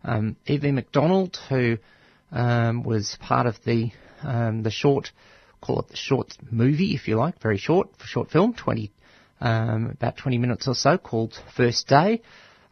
Um, 0.03 0.35
Evie 0.45 0.73
Macdonald, 0.73 1.37
who 1.47 1.77
um, 2.33 2.83
was 2.83 3.17
part 3.21 3.47
of 3.47 3.55
the 3.63 3.91
um, 4.23 4.63
the 4.63 4.71
short, 4.71 5.11
call 5.61 5.79
it 5.79 5.87
the 5.87 5.95
short 5.95 6.35
movie, 6.51 6.95
if 6.95 7.07
you 7.07 7.15
like, 7.15 7.41
very 7.41 7.57
short, 7.57 7.89
short 8.05 8.29
film, 8.29 8.53
20, 8.53 8.91
um, 9.39 9.89
about 9.91 10.17
20 10.17 10.37
minutes 10.37 10.67
or 10.67 10.75
so, 10.75 10.97
called 10.97 11.33
First 11.55 11.87
Day. 11.87 12.21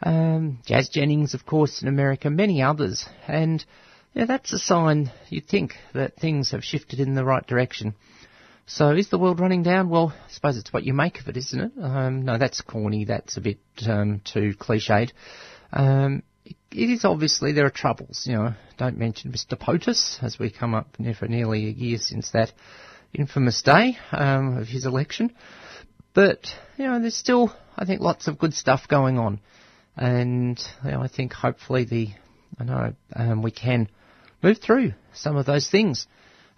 Um, 0.02 0.60
Jazz 0.66 0.90
Jennings, 0.90 1.34
of 1.34 1.46
course, 1.46 1.82
in 1.82 1.88
America, 1.88 2.30
many 2.30 2.62
others, 2.62 3.06
and 3.28 3.64
that's 4.14 4.54
a 4.54 4.60
sign 4.60 5.12
you'd 5.30 5.48
think 5.48 5.76
that 5.94 6.16
things 6.16 6.52
have 6.52 6.64
shifted 6.64 7.00
in 7.00 7.16
the 7.16 7.24
right 7.24 7.46
direction. 7.46 7.96
So 8.66 8.92
is 8.92 9.10
the 9.10 9.18
world 9.18 9.40
running 9.40 9.64
down? 9.64 9.90
Well, 9.90 10.14
I 10.16 10.32
suppose 10.32 10.58
it's 10.58 10.72
what 10.72 10.84
you 10.84 10.94
make 10.94 11.20
of 11.20 11.28
it, 11.28 11.38
isn't 11.38 11.60
it? 11.60 11.72
Um, 11.82 12.24
no, 12.24 12.38
that's 12.38 12.62
corny. 12.62 13.06
That's 13.06 13.38
a 13.38 13.42
bit 13.42 13.60
um, 13.86 14.22
too 14.24 14.54
cliched. 14.58 15.12
Um, 15.74 16.24
it, 16.46 16.56
it 16.72 16.90
is 16.90 17.04
obviously 17.04 17.52
there 17.52 17.66
are 17.66 17.72
troubles. 17.72 18.26
You 18.26 18.36
know, 18.36 18.54
don't 18.78 18.98
mention 18.98 19.32
Mr. 19.32 19.60
POTUS 19.60 20.20
as 20.22 20.40
we 20.40 20.52
come 20.52 20.74
up 20.74 20.96
for 21.20 21.28
nearly 21.28 21.68
a 21.68 21.72
year 21.72 21.98
since 21.98 22.32
that 22.32 22.54
infamous 23.14 23.62
day 23.62 23.98
um, 24.12 24.58
of 24.58 24.68
his 24.68 24.86
election. 24.86 25.36
But 26.14 26.46
you 26.78 26.86
know, 26.86 27.00
there's 27.00 27.18
still 27.18 27.54
I 27.76 27.86
think 27.86 28.02
lots 28.02 28.28
of 28.28 28.40
good 28.40 28.54
stuff 28.54 28.88
going 28.88 29.18
on, 29.18 29.42
and 29.98 30.60
you 30.84 30.92
know, 30.92 31.02
I 31.02 31.08
think 31.08 31.34
hopefully 31.34 31.86
the 31.86 32.10
I 32.60 32.64
know 32.64 32.94
um, 33.16 33.42
we 33.42 33.52
can 33.52 33.90
move 34.44 34.60
through 34.60 34.94
some 35.14 35.36
of 35.36 35.46
those 35.46 35.70
things. 35.70 36.08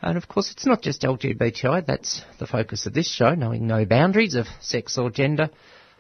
And 0.02 0.18
of 0.18 0.28
course, 0.28 0.52
it's 0.52 0.66
not 0.66 0.82
just 0.82 1.04
LGBTI, 1.04 1.86
that's 1.86 2.24
the 2.40 2.48
focus 2.48 2.86
of 2.86 2.94
this 2.94 3.10
show, 3.10 3.36
knowing 3.36 3.68
no 3.68 3.86
boundaries 3.86 4.36
of 4.36 4.48
sex 4.60 4.98
or 4.98 5.10
gender, 5.10 5.50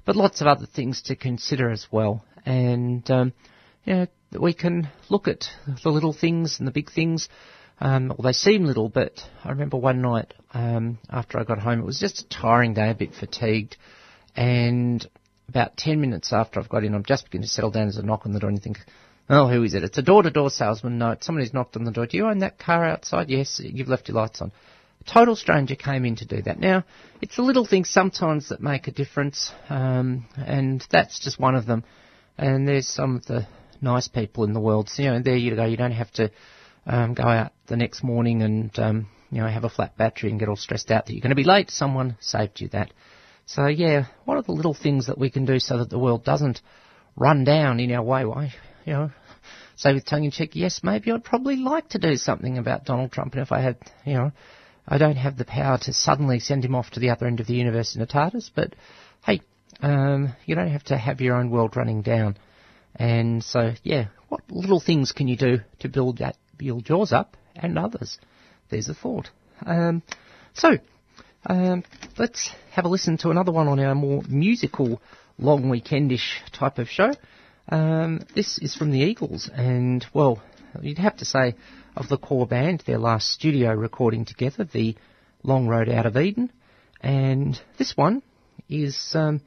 but 0.05 0.17
lots 0.17 0.41
of 0.41 0.47
other 0.47 0.65
things 0.65 1.03
to 1.03 1.15
consider 1.15 1.69
as 1.69 1.87
well. 1.89 2.25
And, 2.45 3.09
um, 3.09 3.33
you 3.85 3.93
know, 3.93 4.07
we 4.37 4.53
can 4.53 4.89
look 5.09 5.29
at 5.29 5.45
the 5.83 5.89
little 5.89 6.11
things 6.11 6.59
and 6.59 6.67
the 6.67 6.71
big 6.71 6.91
things. 6.91 7.29
Um, 7.79 8.09
well, 8.09 8.23
they 8.23 8.33
seem 8.33 8.65
little, 8.65 8.89
but 8.89 9.21
I 9.43 9.49
remember 9.49 9.77
one 9.77 10.01
night 10.01 10.33
um, 10.53 10.99
after 11.09 11.39
I 11.39 11.45
got 11.45 11.59
home, 11.59 11.79
it 11.79 11.85
was 11.85 11.99
just 11.99 12.21
a 12.23 12.29
tiring 12.29 12.73
day, 12.73 12.89
a 12.89 12.95
bit 12.95 13.13
fatigued, 13.13 13.77
and 14.35 15.05
about 15.47 15.77
10 15.77 15.99
minutes 15.99 16.33
after 16.33 16.59
I've 16.59 16.69
got 16.69 16.83
in, 16.83 16.93
I'm 16.93 17.03
just 17.03 17.25
beginning 17.25 17.47
to 17.47 17.53
settle 17.53 17.71
down, 17.71 17.85
there's 17.85 17.97
a 17.97 18.03
knock 18.03 18.25
on 18.25 18.33
the 18.33 18.39
door, 18.39 18.49
and 18.49 18.57
you 18.57 18.63
think, 18.63 18.79
Oh, 19.29 19.47
who 19.47 19.63
is 19.63 19.73
it? 19.73 19.83
It's 19.83 19.97
a 19.97 20.01
door-to-door 20.01 20.49
salesman. 20.49 20.97
No, 20.97 21.11
it's 21.11 21.25
someone 21.25 21.43
who's 21.43 21.53
knocked 21.53 21.77
on 21.77 21.85
the 21.85 21.91
door. 21.91 22.05
Do 22.05 22.17
you 22.17 22.27
own 22.27 22.39
that 22.39 22.59
car 22.59 22.83
outside? 22.83 23.29
Yes, 23.29 23.61
you've 23.63 23.87
left 23.87 24.09
your 24.09 24.17
lights 24.17 24.41
on. 24.41 24.51
A 24.99 25.09
total 25.09 25.35
stranger 25.35 25.75
came 25.75 26.03
in 26.03 26.17
to 26.17 26.25
do 26.25 26.41
that. 26.41 26.59
Now, 26.59 26.83
it's 27.21 27.37
the 27.37 27.41
little 27.41 27.65
things 27.65 27.89
sometimes 27.89 28.49
that 28.49 28.61
make 28.61 28.87
a 28.87 28.91
difference, 28.91 29.51
um, 29.69 30.25
and 30.35 30.85
that's 30.91 31.19
just 31.19 31.39
one 31.39 31.55
of 31.55 31.65
them. 31.65 31.85
And 32.37 32.67
there's 32.67 32.87
some 32.87 33.15
of 33.15 33.25
the 33.25 33.47
nice 33.81 34.07
people 34.09 34.43
in 34.43 34.53
the 34.53 34.59
world. 34.59 34.89
So, 34.89 35.03
you 35.03 35.11
know, 35.11 35.21
there 35.21 35.37
you 35.37 35.55
go. 35.55 35.65
You 35.65 35.77
don't 35.77 35.91
have 35.91 36.11
to 36.13 36.29
um, 36.85 37.13
go 37.13 37.23
out 37.23 37.53
the 37.67 37.77
next 37.77 38.03
morning 38.03 38.41
and 38.41 38.77
um, 38.79 39.07
you 39.31 39.41
know 39.41 39.47
have 39.47 39.63
a 39.63 39.69
flat 39.69 39.97
battery 39.97 40.29
and 40.29 40.39
get 40.39 40.49
all 40.49 40.55
stressed 40.55 40.91
out 40.91 41.05
that 41.05 41.13
you're 41.13 41.21
going 41.21 41.29
to 41.29 41.35
be 41.35 41.43
late. 41.43 41.71
Someone 41.71 42.17
saved 42.19 42.59
you 42.59 42.67
that. 42.69 42.91
So 43.45 43.67
yeah, 43.67 44.05
what 44.25 44.37
are 44.37 44.43
the 44.43 44.51
little 44.53 44.73
things 44.73 45.07
that 45.07 45.17
we 45.17 45.29
can 45.29 45.45
do 45.45 45.59
so 45.59 45.79
that 45.79 45.89
the 45.89 45.99
world 45.99 46.23
doesn't 46.23 46.61
run 47.15 47.43
down 47.43 47.79
in 47.79 47.91
our 47.91 48.03
way? 48.03 48.25
Why 48.25 48.53
you 48.85 48.93
know, 48.93 49.11
say 49.75 49.93
with 49.93 50.05
tongue 50.05 50.23
in 50.23 50.31
cheek, 50.31 50.51
yes, 50.53 50.81
maybe 50.83 51.11
I'd 51.11 51.23
probably 51.23 51.55
like 51.55 51.89
to 51.89 51.99
do 51.99 52.15
something 52.15 52.57
about 52.57 52.85
Donald 52.85 53.11
Trump, 53.11 53.33
and 53.33 53.41
if 53.41 53.51
I 53.51 53.61
had, 53.61 53.77
you 54.05 54.13
know, 54.13 54.31
I 54.87 54.97
don't 54.97 55.15
have 55.15 55.37
the 55.37 55.45
power 55.45 55.77
to 55.83 55.93
suddenly 55.93 56.39
send 56.39 56.65
him 56.65 56.75
off 56.75 56.91
to 56.91 56.99
the 56.99 57.09
other 57.09 57.25
end 57.25 57.39
of 57.39 57.47
the 57.47 57.55
universe 57.55 57.95
in 57.95 58.01
a 58.01 58.07
TARDIS, 58.07 58.51
but 58.53 58.75
hey, 59.25 59.41
um, 59.81 60.33
you 60.45 60.55
don't 60.55 60.71
have 60.71 60.83
to 60.85 60.97
have 60.97 61.21
your 61.21 61.35
own 61.35 61.49
world 61.49 61.75
running 61.75 62.01
down. 62.01 62.37
And 62.95 63.43
so, 63.43 63.73
yeah, 63.83 64.07
what 64.29 64.41
little 64.49 64.79
things 64.79 65.11
can 65.11 65.27
you 65.27 65.37
do 65.37 65.59
to 65.79 65.89
build 65.89 66.19
that, 66.19 66.37
build 66.57 66.89
yours 66.89 67.11
up 67.11 67.37
and 67.55 67.79
others? 67.79 68.19
There's 68.69 68.89
a 68.89 68.93
thought. 68.93 69.29
Um, 69.65 70.03
so, 70.53 70.77
um, 71.45 71.83
let's 72.17 72.51
have 72.71 72.85
a 72.85 72.89
listen 72.89 73.17
to 73.19 73.29
another 73.29 73.51
one 73.51 73.67
on 73.67 73.79
our 73.79 73.95
more 73.95 74.21
musical, 74.27 75.01
long 75.37 75.63
weekendish 75.63 76.39
type 76.51 76.77
of 76.77 76.89
show. 76.89 77.11
Um, 77.69 78.21
this 78.35 78.57
is 78.59 78.75
from 78.75 78.91
the 78.91 78.99
Eagles, 78.99 79.49
and 79.53 80.05
well, 80.13 80.41
you'd 80.81 80.97
have 80.97 81.17
to 81.17 81.25
say 81.25 81.55
of 81.95 82.09
the 82.09 82.17
core 82.17 82.47
band, 82.47 82.83
their 82.85 82.97
last 82.97 83.29
studio 83.29 83.73
recording 83.73 84.25
together, 84.25 84.63
the 84.63 84.95
Long 85.43 85.67
Road 85.67 85.89
Out 85.89 86.05
of 86.05 86.17
Eden, 86.17 86.51
and 87.01 87.59
this 87.77 87.95
one 87.95 88.23
is 88.69 89.11
um, 89.13 89.41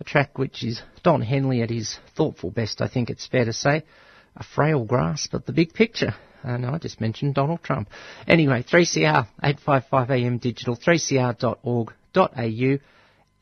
a 0.00 0.04
track 0.04 0.38
which 0.38 0.64
is 0.64 0.82
Don 1.02 1.22
Henley 1.22 1.62
at 1.62 1.70
his 1.70 1.98
thoughtful 2.16 2.50
best, 2.50 2.80
I 2.80 2.88
think 2.88 3.10
it's 3.10 3.26
fair 3.26 3.44
to 3.44 3.52
say, 3.52 3.84
a 4.36 4.42
frail 4.42 4.84
grasp 4.84 5.34
of 5.34 5.44
the 5.44 5.52
big 5.52 5.74
picture. 5.74 6.14
And 6.42 6.66
I 6.66 6.78
just 6.78 7.00
mentioned 7.00 7.34
Donald 7.34 7.62
Trump. 7.62 7.88
Anyway, 8.26 8.62
3CR, 8.62 9.28
855am 9.42 10.40
digital, 10.40 10.76
3cr.org.au, 10.76 12.78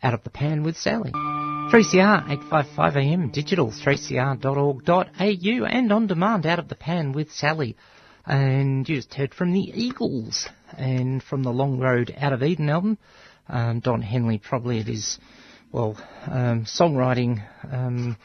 out 0.03 0.15
of 0.15 0.25
the 0.25 0.31
pan 0.31 0.63
with 0.63 0.77
Sally. 0.77 1.13
3CR 1.13 2.51
855am 2.51 3.33
digital 3.33 3.71
3cr.org.au 3.71 5.67
and 5.67 5.93
on 5.93 6.07
demand 6.09 6.45
out 6.45 6.59
of 6.59 6.69
the 6.69 6.75
pan 6.75 7.13
with 7.13 7.31
Sally. 7.31 7.77
And 8.27 8.89
you 8.89 8.97
just 8.97 9.15
heard 9.15 9.35
from 9.35 9.53
the 9.53 9.61
Eagles 9.61 10.49
and 10.77 11.23
from 11.23 11.43
the 11.43 11.53
Long 11.53 11.79
Road 11.79 12.15
Out 12.19 12.33
of 12.33 12.43
Eden 12.43 12.69
album. 12.69 12.99
Um, 13.49 13.81
Don 13.81 14.03
Henley 14.03 14.39
probably 14.39 14.81
at 14.81 14.87
his, 14.87 15.19
well, 15.71 15.97
um, 16.27 16.65
songwriting 16.65 17.45
um, 17.71 18.17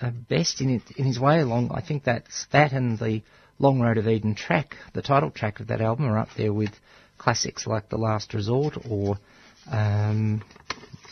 uh, 0.00 0.10
best 0.10 0.60
in, 0.60 0.76
it, 0.76 0.82
in 0.96 1.04
his 1.04 1.20
way 1.20 1.40
along. 1.40 1.70
I 1.72 1.82
think 1.82 2.04
that's 2.04 2.46
that 2.52 2.72
and 2.72 2.98
the 2.98 3.22
Long 3.60 3.80
Road 3.80 3.98
of 3.98 4.06
Eden 4.06 4.34
track, 4.34 4.76
the 4.92 5.02
title 5.02 5.30
track 5.30 5.58
of 5.58 5.66
that 5.66 5.80
album, 5.80 6.06
are 6.06 6.18
up 6.18 6.28
there 6.36 6.52
with 6.52 6.70
classics 7.18 7.66
like 7.66 7.88
The 7.88 7.98
Last 7.98 8.32
Resort 8.32 8.76
or 8.88 9.18
um, 9.70 10.42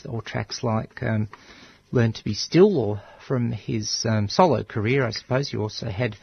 or 0.09 0.23
tracks 0.23 0.62
like 0.62 1.03
um, 1.03 1.29
Learn 1.91 2.12
to 2.12 2.25
Be 2.25 2.35
Still, 2.35 2.79
or 2.79 3.03
from 3.26 3.50
his 3.50 4.05
um, 4.09 4.29
solo 4.29 4.62
career, 4.62 5.05
I 5.05 5.11
suppose. 5.11 5.53
You 5.53 5.62
also 5.62 5.88
had 5.91 6.17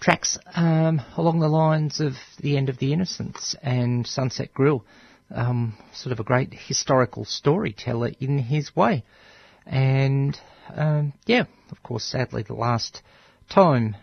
tracks 0.00 0.38
um, 0.56 1.00
along 1.16 1.38
the 1.38 1.48
lines 1.48 2.00
of 2.00 2.14
The 2.40 2.56
End 2.56 2.68
of 2.68 2.78
the 2.78 2.92
Innocence 2.92 3.54
and 3.62 4.06
Sunset 4.06 4.52
Grill, 4.52 4.84
um, 5.30 5.76
sort 5.92 6.12
of 6.12 6.18
a 6.18 6.24
great 6.24 6.52
historical 6.52 7.24
storyteller 7.24 8.10
in 8.18 8.38
his 8.38 8.74
way. 8.74 9.04
And 9.66 10.36
um, 10.74 11.12
yeah, 11.26 11.44
of 11.70 11.82
course, 11.82 12.04
sadly, 12.04 12.42
the 12.42 12.54
last 12.54 13.02
time 13.48 13.94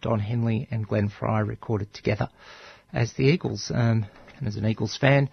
Don 0.00 0.20
Henley 0.20 0.68
and 0.70 0.86
Glenn 0.86 1.08
Frey 1.08 1.42
recorded 1.42 1.92
together 1.92 2.28
as 2.92 3.12
the 3.14 3.24
Eagles. 3.24 3.70
Um, 3.74 4.06
and 4.38 4.46
as 4.46 4.56
an 4.56 4.66
Eagles 4.66 4.96
fan, 4.96 5.28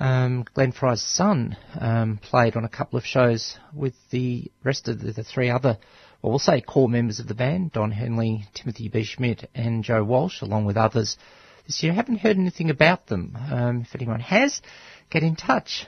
um, 0.00 0.44
Glenn 0.54 0.72
Frey's 0.72 1.02
son 1.02 1.56
um, 1.80 2.18
played 2.22 2.56
on 2.56 2.64
a 2.64 2.68
couple 2.68 2.98
of 2.98 3.04
shows 3.04 3.56
with 3.72 3.94
the 4.10 4.50
rest 4.64 4.88
of 4.88 5.00
the, 5.00 5.12
the, 5.12 5.24
three 5.24 5.50
other, 5.50 5.78
well, 6.22 6.30
we'll 6.30 6.38
say 6.38 6.60
core 6.60 6.88
members 6.88 7.20
of 7.20 7.28
the 7.28 7.34
band, 7.34 7.72
Don 7.72 7.90
Henley, 7.90 8.44
Timothy 8.54 8.88
B. 8.88 9.04
Schmit, 9.04 9.46
and 9.54 9.84
Joe 9.84 10.02
Walsh, 10.02 10.42
along 10.42 10.64
with 10.64 10.76
others 10.76 11.16
this 11.66 11.82
year. 11.82 11.92
I 11.92 11.96
haven't 11.96 12.18
heard 12.18 12.36
anything 12.36 12.70
about 12.70 13.06
them. 13.06 13.36
Um, 13.50 13.82
if 13.82 13.94
anyone 13.94 14.20
has, 14.20 14.60
get 15.10 15.22
in 15.22 15.36
touch. 15.36 15.86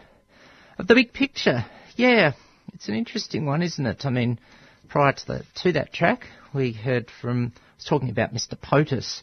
Of 0.78 0.87
the 0.87 0.95
big 0.95 1.12
picture, 1.12 1.64
yeah, 1.97 2.33
it's 2.75 2.88
an 2.88 2.95
interesting 2.95 3.47
one, 3.47 3.62
isn't 3.62 3.87
it? 3.87 4.04
I 4.04 4.11
mean, 4.11 4.38
prior 4.88 5.12
to, 5.12 5.26
the, 5.26 5.45
to 5.62 5.73
that 5.73 5.92
track, 5.92 6.26
we 6.54 6.73
heard 6.73 7.11
from, 7.23 7.52
was 7.76 7.85
talking 7.85 8.11
about 8.11 8.35
Mr. 8.35 8.61
POTUS, 8.61 9.23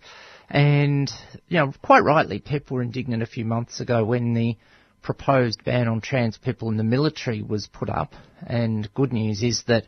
and, 0.49 1.11
you 1.47 1.57
know, 1.57 1.73
quite 1.81 2.03
rightly, 2.03 2.39
people 2.39 2.75
were 2.75 2.83
indignant 2.83 3.23
a 3.23 3.27
few 3.27 3.45
months 3.45 3.79
ago 3.79 4.03
when 4.03 4.33
the 4.33 4.57
proposed 5.01 5.63
ban 5.63 5.87
on 5.87 6.01
trans 6.01 6.37
people 6.37 6.69
in 6.69 6.77
the 6.77 6.83
military 6.83 7.41
was 7.41 7.67
put 7.67 7.89
up, 7.89 8.13
and 8.45 8.93
good 8.93 9.13
news 9.13 9.43
is 9.43 9.63
that 9.67 9.85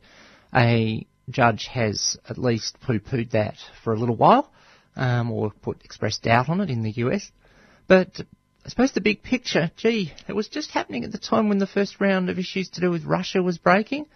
a 0.53 1.05
judge 1.29 1.67
has 1.71 2.17
at 2.29 2.37
least 2.37 2.79
poo-pooed 2.81 3.31
that 3.31 3.55
for 3.83 3.93
a 3.93 3.97
little 3.97 4.15
while, 4.15 4.51
um, 4.95 5.31
or 5.31 5.51
put 5.61 5.83
expressed 5.83 6.23
doubt 6.23 6.49
on 6.49 6.61
it 6.61 6.69
in 6.69 6.81
the 6.81 6.91
US. 6.91 7.31
But 7.87 8.21
I 8.65 8.69
suppose 8.69 8.91
the 8.91 9.01
big 9.01 9.21
picture, 9.21 9.71
gee, 9.77 10.11
it 10.27 10.33
was 10.33 10.47
just 10.47 10.71
happening 10.71 11.03
at 11.03 11.11
the 11.11 11.17
time 11.17 11.49
when 11.49 11.59
the 11.59 11.67
first 11.67 11.99
round 11.99 12.29
of 12.29 12.39
issues 12.39 12.69
to 12.69 12.81
do 12.81 12.89
with 12.89 13.05
Russia 13.05 13.41
was 13.43 13.57
breaking. 13.57 14.07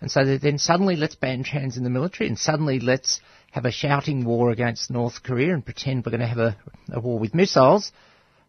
And 0.00 0.10
so 0.10 0.38
then 0.38 0.58
suddenly 0.58 0.94
let's 0.94 1.16
ban 1.16 1.42
trans 1.42 1.76
in 1.76 1.82
the 1.82 1.90
military 1.90 2.28
and 2.28 2.38
suddenly 2.38 2.78
let's 2.78 3.20
have 3.50 3.64
a 3.64 3.72
shouting 3.72 4.24
war 4.24 4.50
against 4.50 4.90
North 4.90 5.22
Korea 5.22 5.54
and 5.54 5.64
pretend 5.64 6.04
we're 6.04 6.10
going 6.10 6.20
to 6.20 6.26
have 6.26 6.38
a, 6.38 6.56
a 6.92 7.00
war 7.00 7.18
with 7.18 7.34
missiles. 7.34 7.92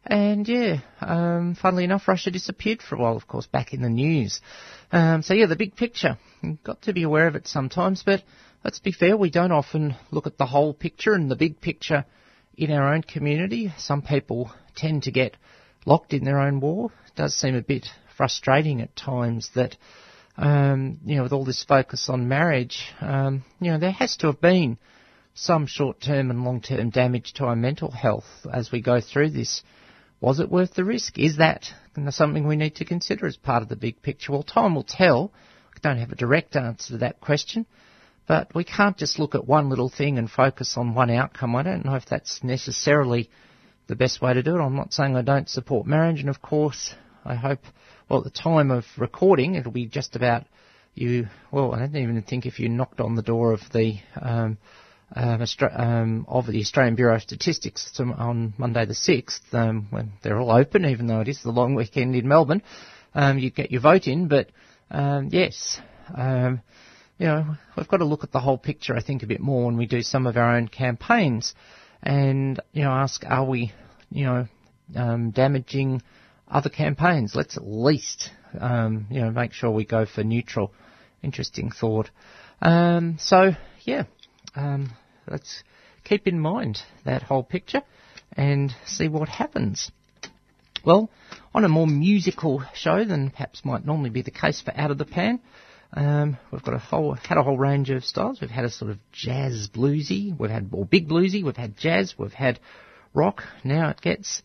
And 0.06 0.48
yeah, 0.48 0.80
um, 1.02 1.56
funnily 1.56 1.84
enough, 1.84 2.08
Russia 2.08 2.32
disappeared 2.32 2.82
for 2.82 2.96
a 2.96 3.00
while, 3.00 3.16
of 3.16 3.28
course, 3.28 3.48
back 3.48 3.74
in 3.74 3.82
the 3.82 3.90
news. 3.90 4.42
Um, 4.92 5.22
so 5.22 5.34
yeah, 5.34 5.46
the 5.46 5.56
big 5.56 5.76
picture. 5.76 6.18
You've 6.42 6.64
got 6.64 6.82
to 6.84 6.94
be 6.94 7.04
aware 7.04 7.28
of 7.28 7.36
it 7.36 7.48
sometimes, 7.48 8.04
but 8.04 8.24
let's 8.64 8.80
be 8.80 8.92
fair, 8.92 9.18
we 9.18 9.30
don't 9.30 9.52
often 9.52 9.96
look 10.12 10.26
at 10.26 10.38
the 10.38 10.46
whole 10.46 10.74
picture 10.74 11.14
and 11.14 11.30
the 11.30 11.36
big 11.36 11.62
picture 11.62 12.06
in 12.58 12.72
our 12.72 12.94
own 12.94 13.04
community. 13.04 13.74
Some 13.78 14.02
people 14.02 14.52
tend 14.76 15.04
to 15.04 15.12
get 15.12 15.36
locked 15.86 16.14
in 16.14 16.24
their 16.24 16.40
own 16.40 16.60
war. 16.60 16.92
It 17.08 17.16
does 17.16 17.36
seem 17.36 17.56
a 17.56 17.62
bit 17.62 17.88
frustrating 18.16 18.82
at 18.82 18.96
times 18.96 19.50
that, 19.56 19.78
um, 20.40 21.00
you 21.06 21.18
know, 21.18 21.24
with 21.24 21.34
all 21.34 21.44
this 21.44 21.64
focus 21.64 22.08
on 22.10 22.30
marriage, 22.30 22.94
um, 23.02 23.44
you 23.60 23.72
know, 23.72 23.78
there 23.78 23.92
has 23.92 24.16
to 24.18 24.28
have 24.28 24.40
been 24.40 24.78
some 25.34 25.68
short-term 25.68 26.32
and 26.32 26.44
long-term 26.44 26.90
damage 26.92 27.34
to 27.34 27.46
our 27.46 27.56
mental 27.56 27.92
health 27.92 28.26
as 28.52 28.72
we 28.72 28.82
go 28.82 29.02
through 29.02 29.32
this. 29.32 29.62
Was 30.22 30.40
it 30.40 30.50
worth 30.50 30.74
the 30.74 30.86
risk? 30.86 31.20
Is 31.20 31.38
that 31.38 31.66
something 32.10 32.48
we 32.48 32.56
need 32.56 32.76
to 32.76 32.86
consider 32.86 33.26
as 33.28 33.38
part 33.38 33.64
of 33.64 33.70
the 33.70 33.76
big 33.76 34.02
picture? 34.02 34.32
Well, 34.32 34.44
time 34.44 34.76
will 34.76 34.84
tell. 34.84 35.34
I 35.76 35.80
don't 35.82 36.00
have 36.00 36.12
a 36.12 36.16
direct 36.16 36.56
answer 36.56 36.94
to 36.94 36.98
that 37.00 37.20
question. 37.20 37.66
But 38.28 38.54
we 38.54 38.64
can't 38.64 38.96
just 38.96 39.18
look 39.18 39.36
at 39.36 39.48
one 39.48 39.70
little 39.70 39.90
thing 39.90 40.18
and 40.18 40.30
focus 40.30 40.76
on 40.78 40.94
one 40.94 41.10
outcome. 41.10 41.56
I 41.56 41.64
don't 41.64 41.84
know 41.84 41.96
if 41.96 42.06
that's 42.06 42.44
necessarily 42.44 43.30
the 43.88 43.96
best 43.96 44.22
way 44.22 44.34
to 44.34 44.44
do 44.44 44.56
it. 44.56 44.62
I'm 44.62 44.76
not 44.76 44.94
saying 44.94 45.16
I 45.16 45.24
don't 45.24 45.50
support 45.50 45.88
marriage, 45.88 46.20
and 46.20 46.30
of 46.30 46.42
course, 46.42 46.94
I 47.26 47.36
hope, 47.36 47.62
well, 48.10 48.20
at 48.20 48.26
the 48.26 48.32
time 48.32 48.72
of 48.72 48.86
recording, 48.98 49.54
it'll 49.56 49.72
be 49.72 49.86
just 49.86 50.16
about 50.16 50.46
you, 50.96 51.28
well, 51.52 51.74
I 51.74 51.80
don't 51.80 51.96
even 51.96 52.22
think 52.24 52.46
if 52.46 52.60
you 52.60 52.68
knocked 52.68 53.00
on 53.00 53.16
the 53.16 53.22
door 53.22 53.54
of 53.54 53.62
the, 53.72 54.00
um, 54.20 54.58
um, 55.16 55.46
um, 55.76 56.26
of 56.28 56.48
the 56.48 56.60
Australian 56.60 56.96
Bureau 56.96 57.16
of 57.16 57.22
Statistics 57.22 58.00
on 58.00 58.54
Monday 58.58 58.86
the 58.86 58.96
6th, 58.96 59.54
um, 59.54 59.88
when 59.92 60.14
they're 60.24 60.40
all 60.40 60.52
open, 60.52 60.86
even 60.86 61.06
though 61.06 61.22
it 61.22 61.28
is 61.28 61.44
the 61.44 61.52
long 61.52 61.76
weekend 61.76 62.16
in 62.16 62.28
Melbourne, 62.28 62.64
um, 63.14 63.38
you 63.38 63.52
get 63.52 63.72
your 63.72 63.82
vote 63.82 64.08
in, 64.08 64.28
but, 64.28 64.50
um, 64.90 65.30
yes, 65.32 65.80
um, 66.16 66.62
you 67.20 67.28
know, 67.28 67.56
we've 67.78 67.88
got 67.88 67.98
to 67.98 68.06
look 68.06 68.24
at 68.24 68.32
the 68.32 68.40
whole 68.40 68.58
picture, 68.58 68.96
I 68.96 69.04
think, 69.04 69.22
a 69.22 69.28
bit 69.28 69.40
more 69.40 69.66
when 69.66 69.78
we 69.78 69.86
do 69.86 70.02
some 70.02 70.26
of 70.26 70.36
our 70.36 70.56
own 70.56 70.68
campaigns 70.68 71.54
and, 72.02 72.60
you 72.72 72.84
know, 72.84 72.92
ask, 72.92 73.24
are 73.26 73.46
we, 73.46 73.72
you 74.10 74.26
know, 74.26 74.48
damaging 75.32 76.02
other 76.50 76.70
campaigns? 76.70 77.36
Let's 77.36 77.58
at 77.58 77.66
least, 77.66 78.32
um, 78.60 79.08
you 79.10 79.22
know, 79.22 79.32
make 79.32 79.54
sure 79.54 79.72
we 79.72 79.86
go 79.86 80.06
for 80.06 80.24
neutral. 80.24 80.74
Interesting 81.22 81.72
thought. 81.72 82.10
Um, 82.62 83.18
so, 83.20 83.52
yeah, 83.82 84.04
um, 84.56 84.92
let's 85.28 85.64
keep 86.04 86.28
in 86.28 86.40
mind 86.40 86.82
that 87.06 87.24
whole 87.24 87.44
picture 87.44 87.82
and 88.34 88.74
see 88.86 89.08
what 89.08 89.30
happens. 89.30 89.92
Well, 90.86 91.10
on 91.54 91.66
a 91.66 91.70
more 91.70 91.88
musical 91.88 92.64
show 92.74 93.04
than 93.04 93.32
perhaps 93.32 93.66
might 93.66 93.86
normally 93.86 94.10
be 94.10 94.22
the 94.22 94.32
case 94.32 94.62
for 94.62 94.74
Out 94.76 94.92
of 94.92 94.98
the 94.98 95.06
Pan, 95.06 95.40
um, 95.94 96.38
we've 96.52 96.64
got 96.64 96.76
a 96.76 96.80
whole 96.80 97.14
had 97.16 97.38
a 97.38 97.44
whole 97.44 97.58
range 97.58 97.90
of 97.90 98.06
styles. 98.06 98.40
We've 98.40 98.50
had 98.50 98.66
a 98.66 98.70
sort 98.70 98.92
of 98.92 99.00
jazz 99.12 99.70
bluesy, 99.74 100.38
we've 100.38 100.52
had 100.52 100.70
or 100.72 100.86
big 100.86 101.10
bluesy, 101.10 101.44
we've 101.44 101.58
had 101.58 101.78
jazz, 101.78 102.14
we've 102.18 102.32
had 102.32 102.60
rock. 103.14 103.44
Now 103.64 103.90
it 103.90 104.00
gets 104.00 104.44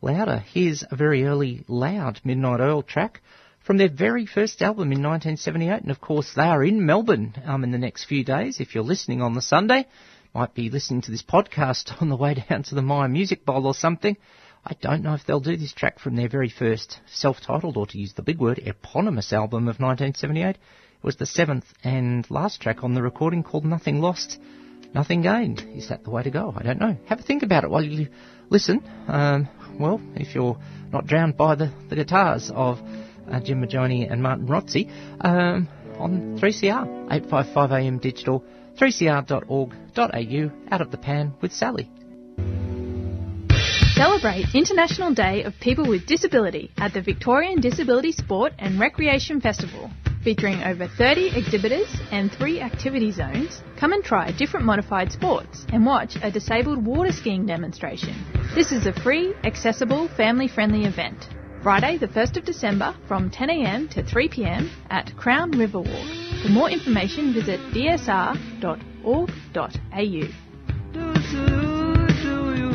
louder. 0.00 0.38
Here's 0.38 0.84
a 0.90 0.96
very 0.96 1.24
early 1.24 1.64
loud 1.68 2.20
Midnight 2.24 2.60
Oil 2.60 2.82
track 2.82 3.20
from 3.64 3.78
their 3.78 3.88
very 3.88 4.26
first 4.26 4.60
album 4.60 4.92
in 4.92 5.02
1978, 5.02 5.82
and 5.82 5.90
of 5.90 6.00
course 6.00 6.32
they 6.34 6.42
are 6.42 6.62
in 6.62 6.84
Melbourne 6.84 7.34
um, 7.46 7.64
in 7.64 7.70
the 7.70 7.78
next 7.78 8.04
few 8.04 8.22
days. 8.22 8.60
If 8.60 8.74
you're 8.74 8.84
listening 8.84 9.22
on 9.22 9.32
the 9.34 9.40
Sunday, 9.40 9.86
might 10.34 10.54
be 10.54 10.68
listening 10.68 11.00
to 11.02 11.10
this 11.10 11.22
podcast 11.22 11.90
on 12.02 12.08
the 12.08 12.16
way 12.16 12.34
down 12.34 12.62
to 12.64 12.74
the 12.74 12.82
Myer 12.82 13.08
Music 13.08 13.44
Bowl 13.44 13.66
or 13.66 13.74
something. 13.74 14.16
I 14.66 14.74
don't 14.80 15.02
know 15.02 15.14
if 15.14 15.24
they'll 15.26 15.40
do 15.40 15.56
this 15.56 15.72
track 15.72 15.98
from 15.98 16.16
their 16.16 16.28
very 16.28 16.48
first 16.48 16.98
self-titled, 17.06 17.76
or 17.76 17.86
to 17.86 17.98
use 17.98 18.14
the 18.14 18.22
big 18.22 18.38
word, 18.38 18.58
eponymous 18.58 19.32
album 19.32 19.68
of 19.68 19.78
1978 19.78 20.56
It 20.56 20.58
was 21.02 21.16
the 21.16 21.26
seventh 21.26 21.66
and 21.82 22.28
last 22.30 22.60
track 22.60 22.82
on 22.82 22.94
the 22.94 23.02
recording 23.02 23.42
called 23.42 23.64
Nothing 23.64 24.00
Lost, 24.00 24.38
Nothing 24.94 25.22
Gained. 25.22 25.66
Is 25.74 25.88
that 25.88 26.04
the 26.04 26.10
way 26.10 26.22
to 26.22 26.30
go? 26.30 26.54
I 26.56 26.62
don't 26.62 26.80
know. 26.80 26.96
Have 27.06 27.20
a 27.20 27.22
think 27.22 27.42
about 27.42 27.64
it 27.64 27.70
while 27.70 27.84
you 27.84 28.08
listen. 28.48 28.82
Um, 29.06 29.48
well, 29.78 30.00
if 30.14 30.34
you're 30.34 30.58
not 30.92 31.06
drowned 31.06 31.36
by 31.36 31.54
the, 31.54 31.72
the 31.88 31.96
guitars 31.96 32.50
of 32.54 32.78
uh, 33.30 33.40
Jim 33.40 33.62
Moginie 33.62 34.10
and 34.10 34.22
Martin 34.22 34.46
Rotsey 34.46 34.88
um, 35.20 35.68
on 35.98 36.38
3CR, 36.38 37.08
855am 37.28 38.00
digital, 38.00 38.44
3cr.org.au, 38.78 40.50
out 40.70 40.80
of 40.80 40.90
the 40.90 40.98
pan 40.98 41.34
with 41.40 41.52
Sally. 41.52 41.90
Celebrate 43.94 44.46
International 44.54 45.14
Day 45.14 45.44
of 45.44 45.54
People 45.60 45.86
with 45.86 46.06
Disability 46.06 46.72
at 46.76 46.92
the 46.92 47.00
Victorian 47.00 47.60
Disability 47.60 48.10
Sport 48.10 48.52
and 48.58 48.80
Recreation 48.80 49.40
Festival 49.40 49.88
featuring 50.24 50.62
over 50.64 50.88
30 50.88 51.36
exhibitors 51.36 51.94
and 52.10 52.32
three 52.32 52.60
activity 52.60 53.12
zones, 53.12 53.62
come 53.76 53.92
and 53.92 54.02
try 54.02 54.32
different 54.32 54.64
modified 54.64 55.12
sports 55.12 55.66
and 55.68 55.84
watch 55.84 56.16
a 56.22 56.30
disabled 56.30 56.84
water 56.84 57.12
skiing 57.12 57.44
demonstration. 57.44 58.14
This 58.54 58.72
is 58.72 58.86
a 58.86 58.92
free, 58.92 59.34
accessible, 59.44 60.08
family 60.08 60.48
friendly 60.48 60.86
event. 60.86 61.28
Friday, 61.62 61.98
the 61.98 62.08
1st 62.08 62.38
of 62.38 62.44
December 62.44 62.94
from 63.06 63.30
10am 63.30 63.90
to 63.90 64.02
3pm 64.02 64.70
at 64.90 65.16
Crown 65.16 65.50
River 65.52 65.80
Walk. 65.80 66.42
For 66.42 66.48
more 66.48 66.70
information, 66.70 67.32
visit 67.32 67.60
dsr.org.au. 67.72 68.64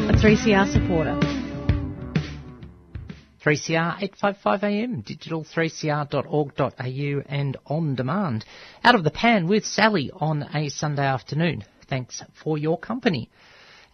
A 0.09 0.13
3CR 0.13 0.73
supporter. 0.73 1.38
3CR 3.43 4.11
855am, 4.21 5.05
digital 5.05 5.45
3cr.org.au 5.45 7.23
and 7.29 7.57
on 7.65 7.95
demand. 7.95 8.43
Out 8.83 8.95
of 8.95 9.05
the 9.05 9.11
pan 9.11 9.47
with 9.47 9.63
Sally 9.65 10.11
on 10.13 10.43
a 10.53 10.67
Sunday 10.67 11.05
afternoon. 11.05 11.63
Thanks 11.87 12.21
for 12.43 12.57
your 12.57 12.77
company. 12.77 13.29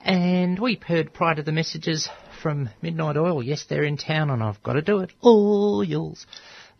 And 0.02 0.58
we've 0.58 0.82
heard 0.82 1.14
prior 1.14 1.36
to 1.36 1.44
the 1.44 1.52
messages 1.52 2.10
from 2.42 2.70
Midnight 2.82 3.18
Oil. 3.18 3.44
Yes, 3.44 3.66
they're 3.70 3.84
in 3.84 3.98
town 3.98 4.32
and 4.32 4.42
I've 4.42 4.64
got 4.64 4.74
to 4.74 4.82
do 4.82 5.00
it. 5.00 5.12
Oils. 5.24 6.26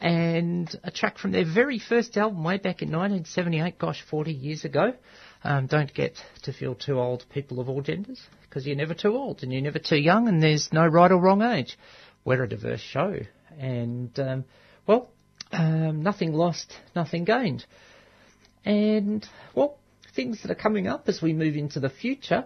And 0.02 0.76
a 0.84 0.90
track 0.90 1.20
from 1.20 1.32
their 1.32 1.46
very 1.46 1.78
first 1.78 2.18
album 2.18 2.44
way 2.44 2.58
back 2.58 2.82
in 2.82 2.90
1978, 2.90 3.78
gosh, 3.78 4.04
40 4.10 4.32
years 4.32 4.66
ago. 4.66 4.94
Um, 5.44 5.68
don't 5.68 5.94
get 5.94 6.16
to 6.44 6.54
feel 6.54 6.74
too 6.74 7.00
old, 7.00 7.26
people 7.32 7.60
of 7.60 7.70
all 7.70 7.82
genders, 7.82 8.20
because 8.42 8.66
you're 8.66 8.76
never 8.76 8.96
too 8.96 9.16
old 9.16 9.44
and 9.44 9.54
you're 9.54 9.62
never 9.62 9.78
too 9.78 9.98
young 9.98 10.28
and 10.28 10.42
there's 10.42 10.74
no 10.74 10.88
right 10.88 11.12
or 11.12 11.20
wrong 11.20 11.44
age 11.44 11.78
we're 12.26 12.44
a 12.44 12.50
diverse 12.50 12.82
show. 12.82 13.20
And, 13.58 14.18
um, 14.20 14.46
well, 14.86 15.12
um, 15.52 16.04
nothing 16.04 16.34
lost, 16.34 16.74
nothing 16.96 17.24
gained. 17.24 17.66
And, 18.66 19.26
well, 19.54 19.78
things 20.16 20.42
that 20.42 20.52
are 20.52 20.56
coming 20.56 20.88
up 20.88 21.08
as 21.08 21.22
we 21.22 21.32
move 21.32 21.56
into 21.56 21.80
the 21.80 21.90
future, 21.90 22.46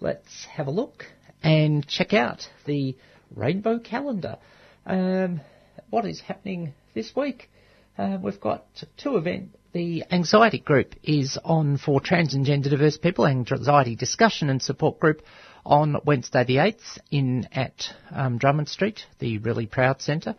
let's 0.00 0.44
have 0.46 0.66
a 0.66 0.70
look 0.70 1.06
and 1.42 1.86
check 1.86 2.12
out 2.12 2.48
the 2.66 2.96
rainbow 3.34 3.78
calendar. 3.78 4.36
Um, 4.84 5.40
what 5.88 6.04
is 6.04 6.20
happening 6.20 6.74
this 6.94 7.14
week? 7.14 7.48
Uh, 7.96 8.18
we've 8.20 8.40
got 8.40 8.64
two 8.96 9.16
events. 9.16 9.56
The 9.72 10.04
anxiety 10.10 10.58
group 10.58 10.94
is 11.04 11.38
on 11.44 11.76
for 11.76 12.00
trans 12.00 12.34
and 12.34 12.44
gender 12.44 12.70
diverse 12.70 12.98
people, 12.98 13.26
anxiety 13.26 13.94
discussion 13.94 14.50
and 14.50 14.60
support 14.60 14.98
group 14.98 15.22
on 15.64 15.96
Wednesday 16.04 16.44
the 16.44 16.56
8th 16.56 16.98
in 17.10 17.48
at 17.52 17.92
um, 18.10 18.38
Drummond 18.38 18.68
Street, 18.68 19.06
the 19.18 19.38
Really 19.38 19.66
Proud 19.66 20.00
Centre. 20.02 20.34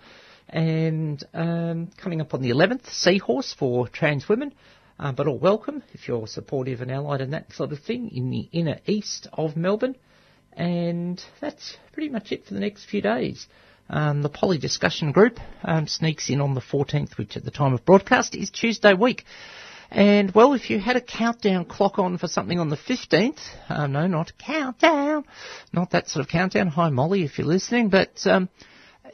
And 0.50 1.24
um, 1.34 1.92
coming 1.98 2.22
up 2.22 2.34
on 2.34 2.42
the 2.42 2.50
11th, 2.50 2.88
Seahorse 2.92 3.54
for 3.54 3.88
trans 3.88 4.28
women. 4.28 4.54
Uh, 5.00 5.12
but 5.12 5.28
all 5.28 5.40
welcome 5.40 5.82
if 5.94 6.08
you're 6.08 6.28
supportive 6.28 6.82
and 6.82 6.92
allied 6.92 7.22
and 7.22 7.34
that 7.34 7.52
sort 7.54 7.72
of 7.72 7.80
thing 7.80 8.10
in 8.10 8.30
the 8.30 8.48
inner 8.52 8.80
east 8.86 9.28
of 9.34 9.58
Melbourne. 9.58 9.96
And 10.54 11.24
that's 11.40 11.78
pretty 11.94 12.10
much 12.10 12.32
it 12.32 12.46
for 12.46 12.54
the 12.54 12.60
next 12.60 12.86
few 12.86 13.02
days. 13.02 13.48
Um, 13.90 14.22
the 14.22 14.30
Poly 14.30 14.58
discussion 14.58 15.12
group 15.12 15.40
um, 15.64 15.88
sneaks 15.88 16.30
in 16.30 16.40
on 16.40 16.54
the 16.54 16.62
14th, 16.62 17.18
which 17.18 17.36
at 17.36 17.44
the 17.44 17.52
time 17.52 17.74
of 17.74 17.84
broadcast 17.84 18.36
is 18.36 18.50
Tuesday 18.50 18.94
week. 18.94 19.26
And 19.93 20.32
well, 20.34 20.54
if 20.54 20.69
you 20.69 20.80
had 20.80 20.95
a 20.95 21.01
countdown 21.01 21.65
clock 21.65 21.99
on 21.99 22.17
for 22.17 22.30
something 22.30 22.58
on 22.58 22.69
the 22.69 22.77
15th, 22.77 23.39
uh, 23.67 23.88
no, 23.88 24.08
not 24.08 24.32
countdown, 24.38 25.25
not 25.73 25.91
that 25.91 26.08
sort 26.08 26.25
of 26.25 26.32
countdown. 26.32 26.67
Hi 26.67 26.89
Molly, 26.89 27.25
if 27.25 27.38
you're 27.38 27.45
listening, 27.45 27.89
but 27.89 28.25
um, 28.25 28.47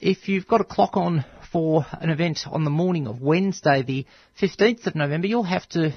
if 0.02 0.30
you've 0.30 0.48
got 0.48 0.62
a 0.62 0.64
clock 0.64 0.96
on 0.96 1.26
for 1.52 1.84
an 1.94 2.12
event 2.12 2.42
on 2.46 2.64
the 2.64 2.70
morning 2.70 3.08
of 3.08 3.24
Wednesday, 3.24 3.82
the 3.82 4.06
15th 4.40 4.86
of 4.86 4.94
November, 4.94 5.26
you'll 5.26 5.42
have 5.42 5.68
to, 5.70 5.96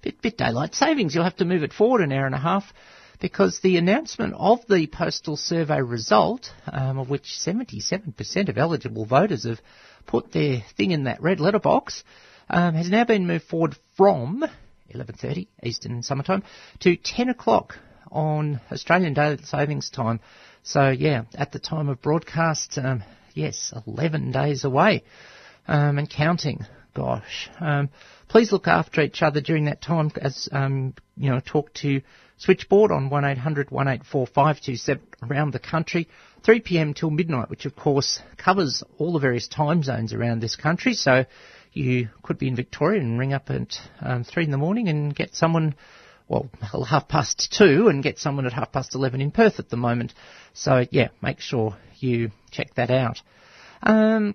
bit, 0.00 0.22
bit 0.22 0.38
daylight 0.38 0.74
savings, 0.74 1.14
you'll 1.14 1.24
have 1.24 1.36
to 1.36 1.44
move 1.44 1.62
it 1.62 1.74
forward 1.74 2.00
an 2.00 2.10
hour 2.10 2.24
and 2.24 2.34
a 2.34 2.38
half 2.38 2.64
because 3.20 3.60
the 3.60 3.76
announcement 3.76 4.32
of 4.38 4.60
the 4.70 4.86
postal 4.86 5.36
survey 5.36 5.82
result, 5.82 6.50
um, 6.72 6.96
of 6.96 7.10
which 7.10 7.24
77% 7.24 8.48
of 8.48 8.56
eligible 8.56 9.04
voters 9.04 9.44
have 9.44 9.60
put 10.06 10.32
their 10.32 10.64
thing 10.78 10.92
in 10.92 11.04
that 11.04 11.20
red 11.20 11.40
letterbox, 11.40 12.02
um, 12.48 12.74
has 12.74 12.90
now 12.90 13.04
been 13.04 13.26
moved 13.26 13.46
forward 13.46 13.76
from 13.96 14.44
11.30 14.94 15.48
Eastern 15.62 16.02
Summertime 16.02 16.42
to 16.80 16.96
10 16.96 17.28
o'clock 17.28 17.78
on 18.10 18.60
Australian 18.70 19.14
Daylight 19.14 19.44
Savings 19.44 19.90
Time. 19.90 20.20
So 20.62 20.90
yeah, 20.90 21.24
at 21.34 21.52
the 21.52 21.58
time 21.58 21.88
of 21.88 22.00
broadcast, 22.00 22.78
um, 22.78 23.02
yes, 23.34 23.72
11 23.86 24.32
days 24.32 24.64
away 24.64 25.04
um, 25.66 25.98
and 25.98 26.08
counting. 26.08 26.64
Gosh, 26.94 27.50
um, 27.60 27.90
please 28.28 28.52
look 28.52 28.68
after 28.68 29.00
each 29.00 29.20
other 29.20 29.40
during 29.40 29.64
that 29.64 29.82
time. 29.82 30.12
As 30.20 30.48
um, 30.52 30.94
you 31.16 31.30
know, 31.30 31.40
talk 31.40 31.74
to 31.74 32.02
switchboard 32.38 32.92
on 32.92 33.10
1800 33.10 33.70
184 33.72 34.26
527 34.28 35.02
around 35.28 35.52
the 35.52 35.58
country, 35.58 36.08
3 36.44 36.60
p.m. 36.60 36.94
till 36.94 37.10
midnight, 37.10 37.50
which 37.50 37.66
of 37.66 37.74
course 37.74 38.20
covers 38.36 38.84
all 38.98 39.12
the 39.12 39.18
various 39.18 39.48
time 39.48 39.82
zones 39.82 40.12
around 40.12 40.40
this 40.40 40.54
country. 40.54 40.94
So 40.94 41.24
you 41.74 42.08
could 42.22 42.38
be 42.38 42.48
in 42.48 42.56
Victoria 42.56 43.00
and 43.00 43.18
ring 43.18 43.32
up 43.32 43.50
at 43.50 43.76
um, 44.00 44.24
three 44.24 44.44
in 44.44 44.50
the 44.50 44.56
morning 44.58 44.88
and 44.88 45.14
get 45.14 45.34
someone 45.34 45.74
well, 46.28 46.48
half 46.88 47.08
past 47.08 47.54
two 47.56 47.88
and 47.88 48.02
get 48.02 48.18
someone 48.18 48.46
at 48.46 48.52
half 48.52 48.72
past 48.72 48.94
11 48.94 49.20
in 49.20 49.30
Perth 49.30 49.58
at 49.58 49.68
the 49.68 49.76
moment. 49.76 50.14
So 50.52 50.84
yeah, 50.90 51.08
make 51.22 51.40
sure 51.40 51.76
you 51.98 52.30
check 52.50 52.74
that 52.74 52.90
out. 52.90 53.20
Um, 53.82 54.34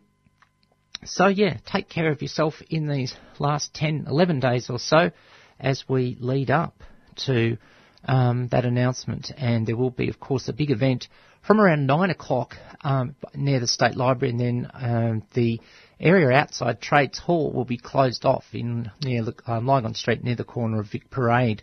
so 1.05 1.27
yeah, 1.27 1.57
take 1.65 1.89
care 1.89 2.11
of 2.11 2.21
yourself 2.21 2.55
in 2.69 2.87
these 2.87 3.15
last 3.39 3.73
10, 3.73 4.05
11 4.07 4.39
days 4.39 4.69
or 4.69 4.79
so 4.79 5.11
as 5.59 5.83
we 5.87 6.17
lead 6.19 6.51
up 6.51 6.83
to 7.25 7.57
um, 8.05 8.47
that 8.49 8.65
announcement. 8.65 9.31
And 9.37 9.65
there 9.65 9.77
will 9.77 9.91
be, 9.91 10.09
of 10.09 10.19
course, 10.19 10.47
a 10.47 10.53
big 10.53 10.71
event 10.71 11.07
from 11.41 11.59
around 11.59 11.87
9 11.87 12.09
o'clock 12.09 12.55
um, 12.81 13.15
near 13.33 13.59
the 13.59 13.67
State 13.67 13.95
Library 13.95 14.31
and 14.31 14.39
then 14.39 14.71
um, 14.73 15.23
the 15.33 15.59
area 15.99 16.31
outside 16.31 16.81
Trades 16.81 17.19
Hall 17.19 17.51
will 17.51 17.65
be 17.65 17.77
closed 17.77 18.25
off 18.25 18.45
in 18.53 18.91
near 19.03 19.23
the, 19.23 19.33
um, 19.45 19.65
Lygon 19.65 19.95
Street 19.95 20.23
near 20.23 20.35
the 20.35 20.43
corner 20.43 20.79
of 20.79 20.91
Vic 20.91 21.09
Parade. 21.09 21.61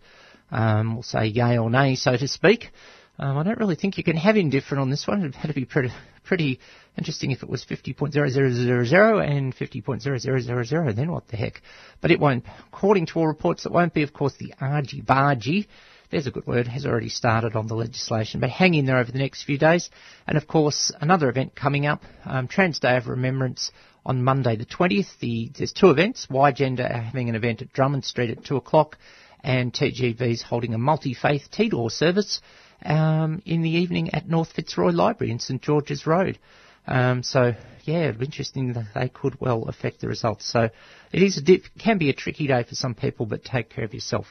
Um, 0.51 0.94
we'll 0.94 1.03
say 1.03 1.27
yay 1.27 1.59
or 1.59 1.70
nay, 1.70 1.96
so 1.96 2.16
to 2.16 2.29
speak. 2.29 2.70
Um, 3.18 3.38
I 3.38 3.42
don't 3.42 3.59
really 3.59 3.77
think 3.77 3.96
you 3.96 4.05
can 4.05 4.16
have 4.16 4.37
indifferent 4.37 4.81
on 4.81 4.90
this 4.90 5.07
one. 5.07 5.20
It'd 5.20 5.35
have 5.37 5.51
to 5.51 5.55
be 5.55 5.64
pretty, 5.64 5.90
pretty 6.25 6.61
interesting 6.99 7.31
if 7.31 7.42
it 7.42 7.49
was 7.49 7.64
50.0000 7.64 9.27
and 9.27 9.57
50.0000, 9.57 10.96
then 10.96 11.11
what 11.11 11.29
the 11.29 11.37
heck? 11.37 11.62
But 12.01 12.11
it 12.11 12.20
won't, 12.20 12.44
according 12.72 13.07
to 13.07 13.18
all 13.18 13.27
reports, 13.27 13.64
it 13.64 13.72
won't 13.72 13.94
be, 13.94 14.03
of 14.03 14.12
course, 14.12 14.35
the 14.38 14.53
argy-bargy. 14.61 15.66
There's 16.11 16.27
a 16.27 16.31
good 16.31 16.47
word, 16.47 16.69
has 16.69 16.87
already 16.87 17.09
started 17.09 17.57
on 17.57 17.66
the 17.66 17.75
legislation, 17.75 18.40
but 18.40 18.51
hang 18.51 18.75
in 18.75 18.87
there 18.87 18.99
over 18.99 19.11
the 19.11 19.19
next 19.19 19.42
few 19.42 19.59
days. 19.59 19.90
And 20.27 20.37
of 20.37 20.47
course, 20.47 20.92
another 21.01 21.29
event 21.29 21.57
coming 21.57 21.87
up, 21.87 22.03
um, 22.25 22.47
Trans 22.47 22.79
Day 22.79 22.97
of 22.97 23.09
Remembrance 23.09 23.73
on 24.05 24.23
Monday 24.23 24.57
the 24.57 24.66
20th. 24.66 25.19
The, 25.21 25.51
there's 25.59 25.73
two 25.73 25.90
events, 25.90 26.29
YGender 26.31 26.88
are 26.88 27.03
having 27.03 27.29
an 27.29 27.35
event 27.35 27.62
at 27.62 27.73
Drummond 27.73 28.05
Street 28.05 28.31
at 28.31 28.45
2 28.45 28.57
o'clock, 28.57 28.99
and 29.42 29.73
TGV's 29.73 30.42
holding 30.42 30.75
a 30.75 30.79
multi-faith 30.79 31.49
TDOR 31.51 31.90
service 31.90 32.40
um, 32.85 33.42
in 33.45 33.62
the 33.62 33.71
evening 33.71 34.11
at 34.14 34.29
North 34.29 34.53
Fitzroy 34.53 34.90
Library 34.90 35.33
in 35.33 35.40
St 35.40 35.61
George's 35.61 36.07
Road. 36.07 36.38
Um, 36.87 37.23
so 37.25 37.53
yeah, 37.85 38.05
it'd 38.05 38.19
be 38.19 38.27
interesting 38.27 38.73
that 38.75 38.87
they 38.95 39.09
could 39.09 39.40
well 39.40 39.64
affect 39.64 40.01
the 40.01 40.09
results. 40.09 40.51
So 40.51 40.71
it 41.12 41.23
is 41.23 41.37
a 41.37 41.42
dip, 41.42 41.64
can 41.79 41.99
be 41.99 42.11
a 42.11 42.12
tricky 42.12 42.47
day 42.47 42.62
for 42.62 42.75
some 42.75 42.95
people, 42.95 43.27
but 43.27 43.45
take 43.45 43.71
care 43.71 43.85
of 43.85 43.95
yourself. 43.95 44.27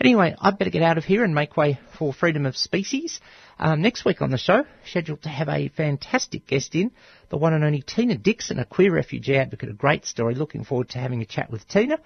Anyway, 0.00 0.32
I'd 0.40 0.58
better 0.58 0.70
get 0.70 0.82
out 0.82 0.96
of 0.96 1.04
here 1.04 1.24
and 1.24 1.34
make 1.34 1.56
way 1.56 1.80
for 1.98 2.12
freedom 2.12 2.46
of 2.46 2.56
species. 2.56 3.20
Um, 3.58 3.82
next 3.82 4.04
week 4.04 4.22
on 4.22 4.30
the 4.30 4.38
show, 4.38 4.64
scheduled 4.88 5.22
to 5.22 5.28
have 5.28 5.48
a 5.48 5.68
fantastic 5.68 6.46
guest 6.46 6.76
in, 6.76 6.92
the 7.30 7.36
one 7.36 7.52
and 7.52 7.64
only 7.64 7.82
Tina 7.82 8.16
Dixon, 8.16 8.60
a 8.60 8.64
queer 8.64 8.94
refugee 8.94 9.36
advocate. 9.36 9.70
A 9.70 9.72
great 9.72 10.06
story. 10.06 10.36
Looking 10.36 10.62
forward 10.62 10.90
to 10.90 10.98
having 10.98 11.20
a 11.20 11.26
chat 11.26 11.50
with 11.50 11.66
Tina. 11.66 11.98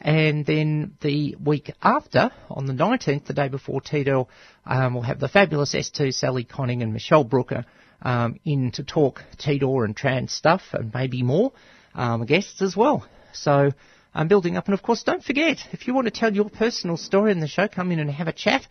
And 0.00 0.44
then 0.44 0.96
the 1.00 1.36
week 1.42 1.72
after, 1.82 2.30
on 2.50 2.66
the 2.66 2.74
19th, 2.74 3.24
the 3.24 3.32
day 3.32 3.48
before 3.48 3.80
TDL, 3.80 4.28
um, 4.66 4.92
we'll 4.92 5.02
have 5.04 5.18
the 5.18 5.28
fabulous 5.28 5.74
S2 5.74 6.12
Sally 6.12 6.44
Conning 6.44 6.82
and 6.82 6.92
Michelle 6.92 7.24
Brooker 7.24 7.64
um, 8.02 8.38
in 8.44 8.72
to 8.72 8.84
talk 8.84 9.24
TDOR 9.38 9.86
and 9.86 9.96
trans 9.96 10.32
stuff 10.32 10.62
and 10.72 10.92
maybe 10.92 11.22
more 11.22 11.52
um, 11.94 12.26
guests 12.26 12.60
as 12.60 12.76
well. 12.76 13.06
So 13.32 13.72
I'm 14.14 14.28
building 14.28 14.56
up. 14.56 14.66
And 14.66 14.74
of 14.74 14.82
course, 14.82 15.02
don't 15.02 15.22
forget, 15.22 15.58
if 15.72 15.86
you 15.86 15.94
want 15.94 16.06
to 16.06 16.10
tell 16.10 16.34
your 16.34 16.48
personal 16.48 16.96
story 16.96 17.32
in 17.32 17.40
the 17.40 17.48
show, 17.48 17.68
come 17.68 17.92
in 17.92 17.98
and 17.98 18.10
have 18.10 18.28
a 18.28 18.32
chat. 18.32 18.66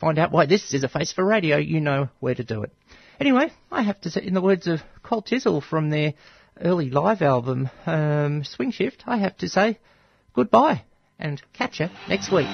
Find 0.00 0.18
out 0.18 0.32
why 0.32 0.46
this 0.46 0.74
is 0.74 0.84
a 0.84 0.88
face 0.88 1.12
for 1.12 1.24
radio. 1.24 1.56
You 1.56 1.80
know 1.80 2.08
where 2.20 2.34
to 2.34 2.44
do 2.44 2.62
it. 2.62 2.72
Anyway, 3.20 3.52
I 3.70 3.82
have 3.82 4.00
to 4.02 4.10
say, 4.10 4.22
in 4.22 4.34
the 4.34 4.40
words 4.40 4.66
of 4.66 4.80
Cold 5.02 5.26
Chisel 5.26 5.60
from 5.60 5.90
their 5.90 6.14
early 6.60 6.90
live 6.90 7.22
album, 7.22 7.70
um, 7.86 8.44
Swing 8.44 8.72
Shift, 8.72 9.04
I 9.06 9.18
have 9.18 9.36
to 9.38 9.48
say, 9.48 9.78
goodbye 10.34 10.84
and 11.18 11.40
catch 11.52 11.80
you 11.80 11.88
next 12.08 12.32
week. 12.32 12.48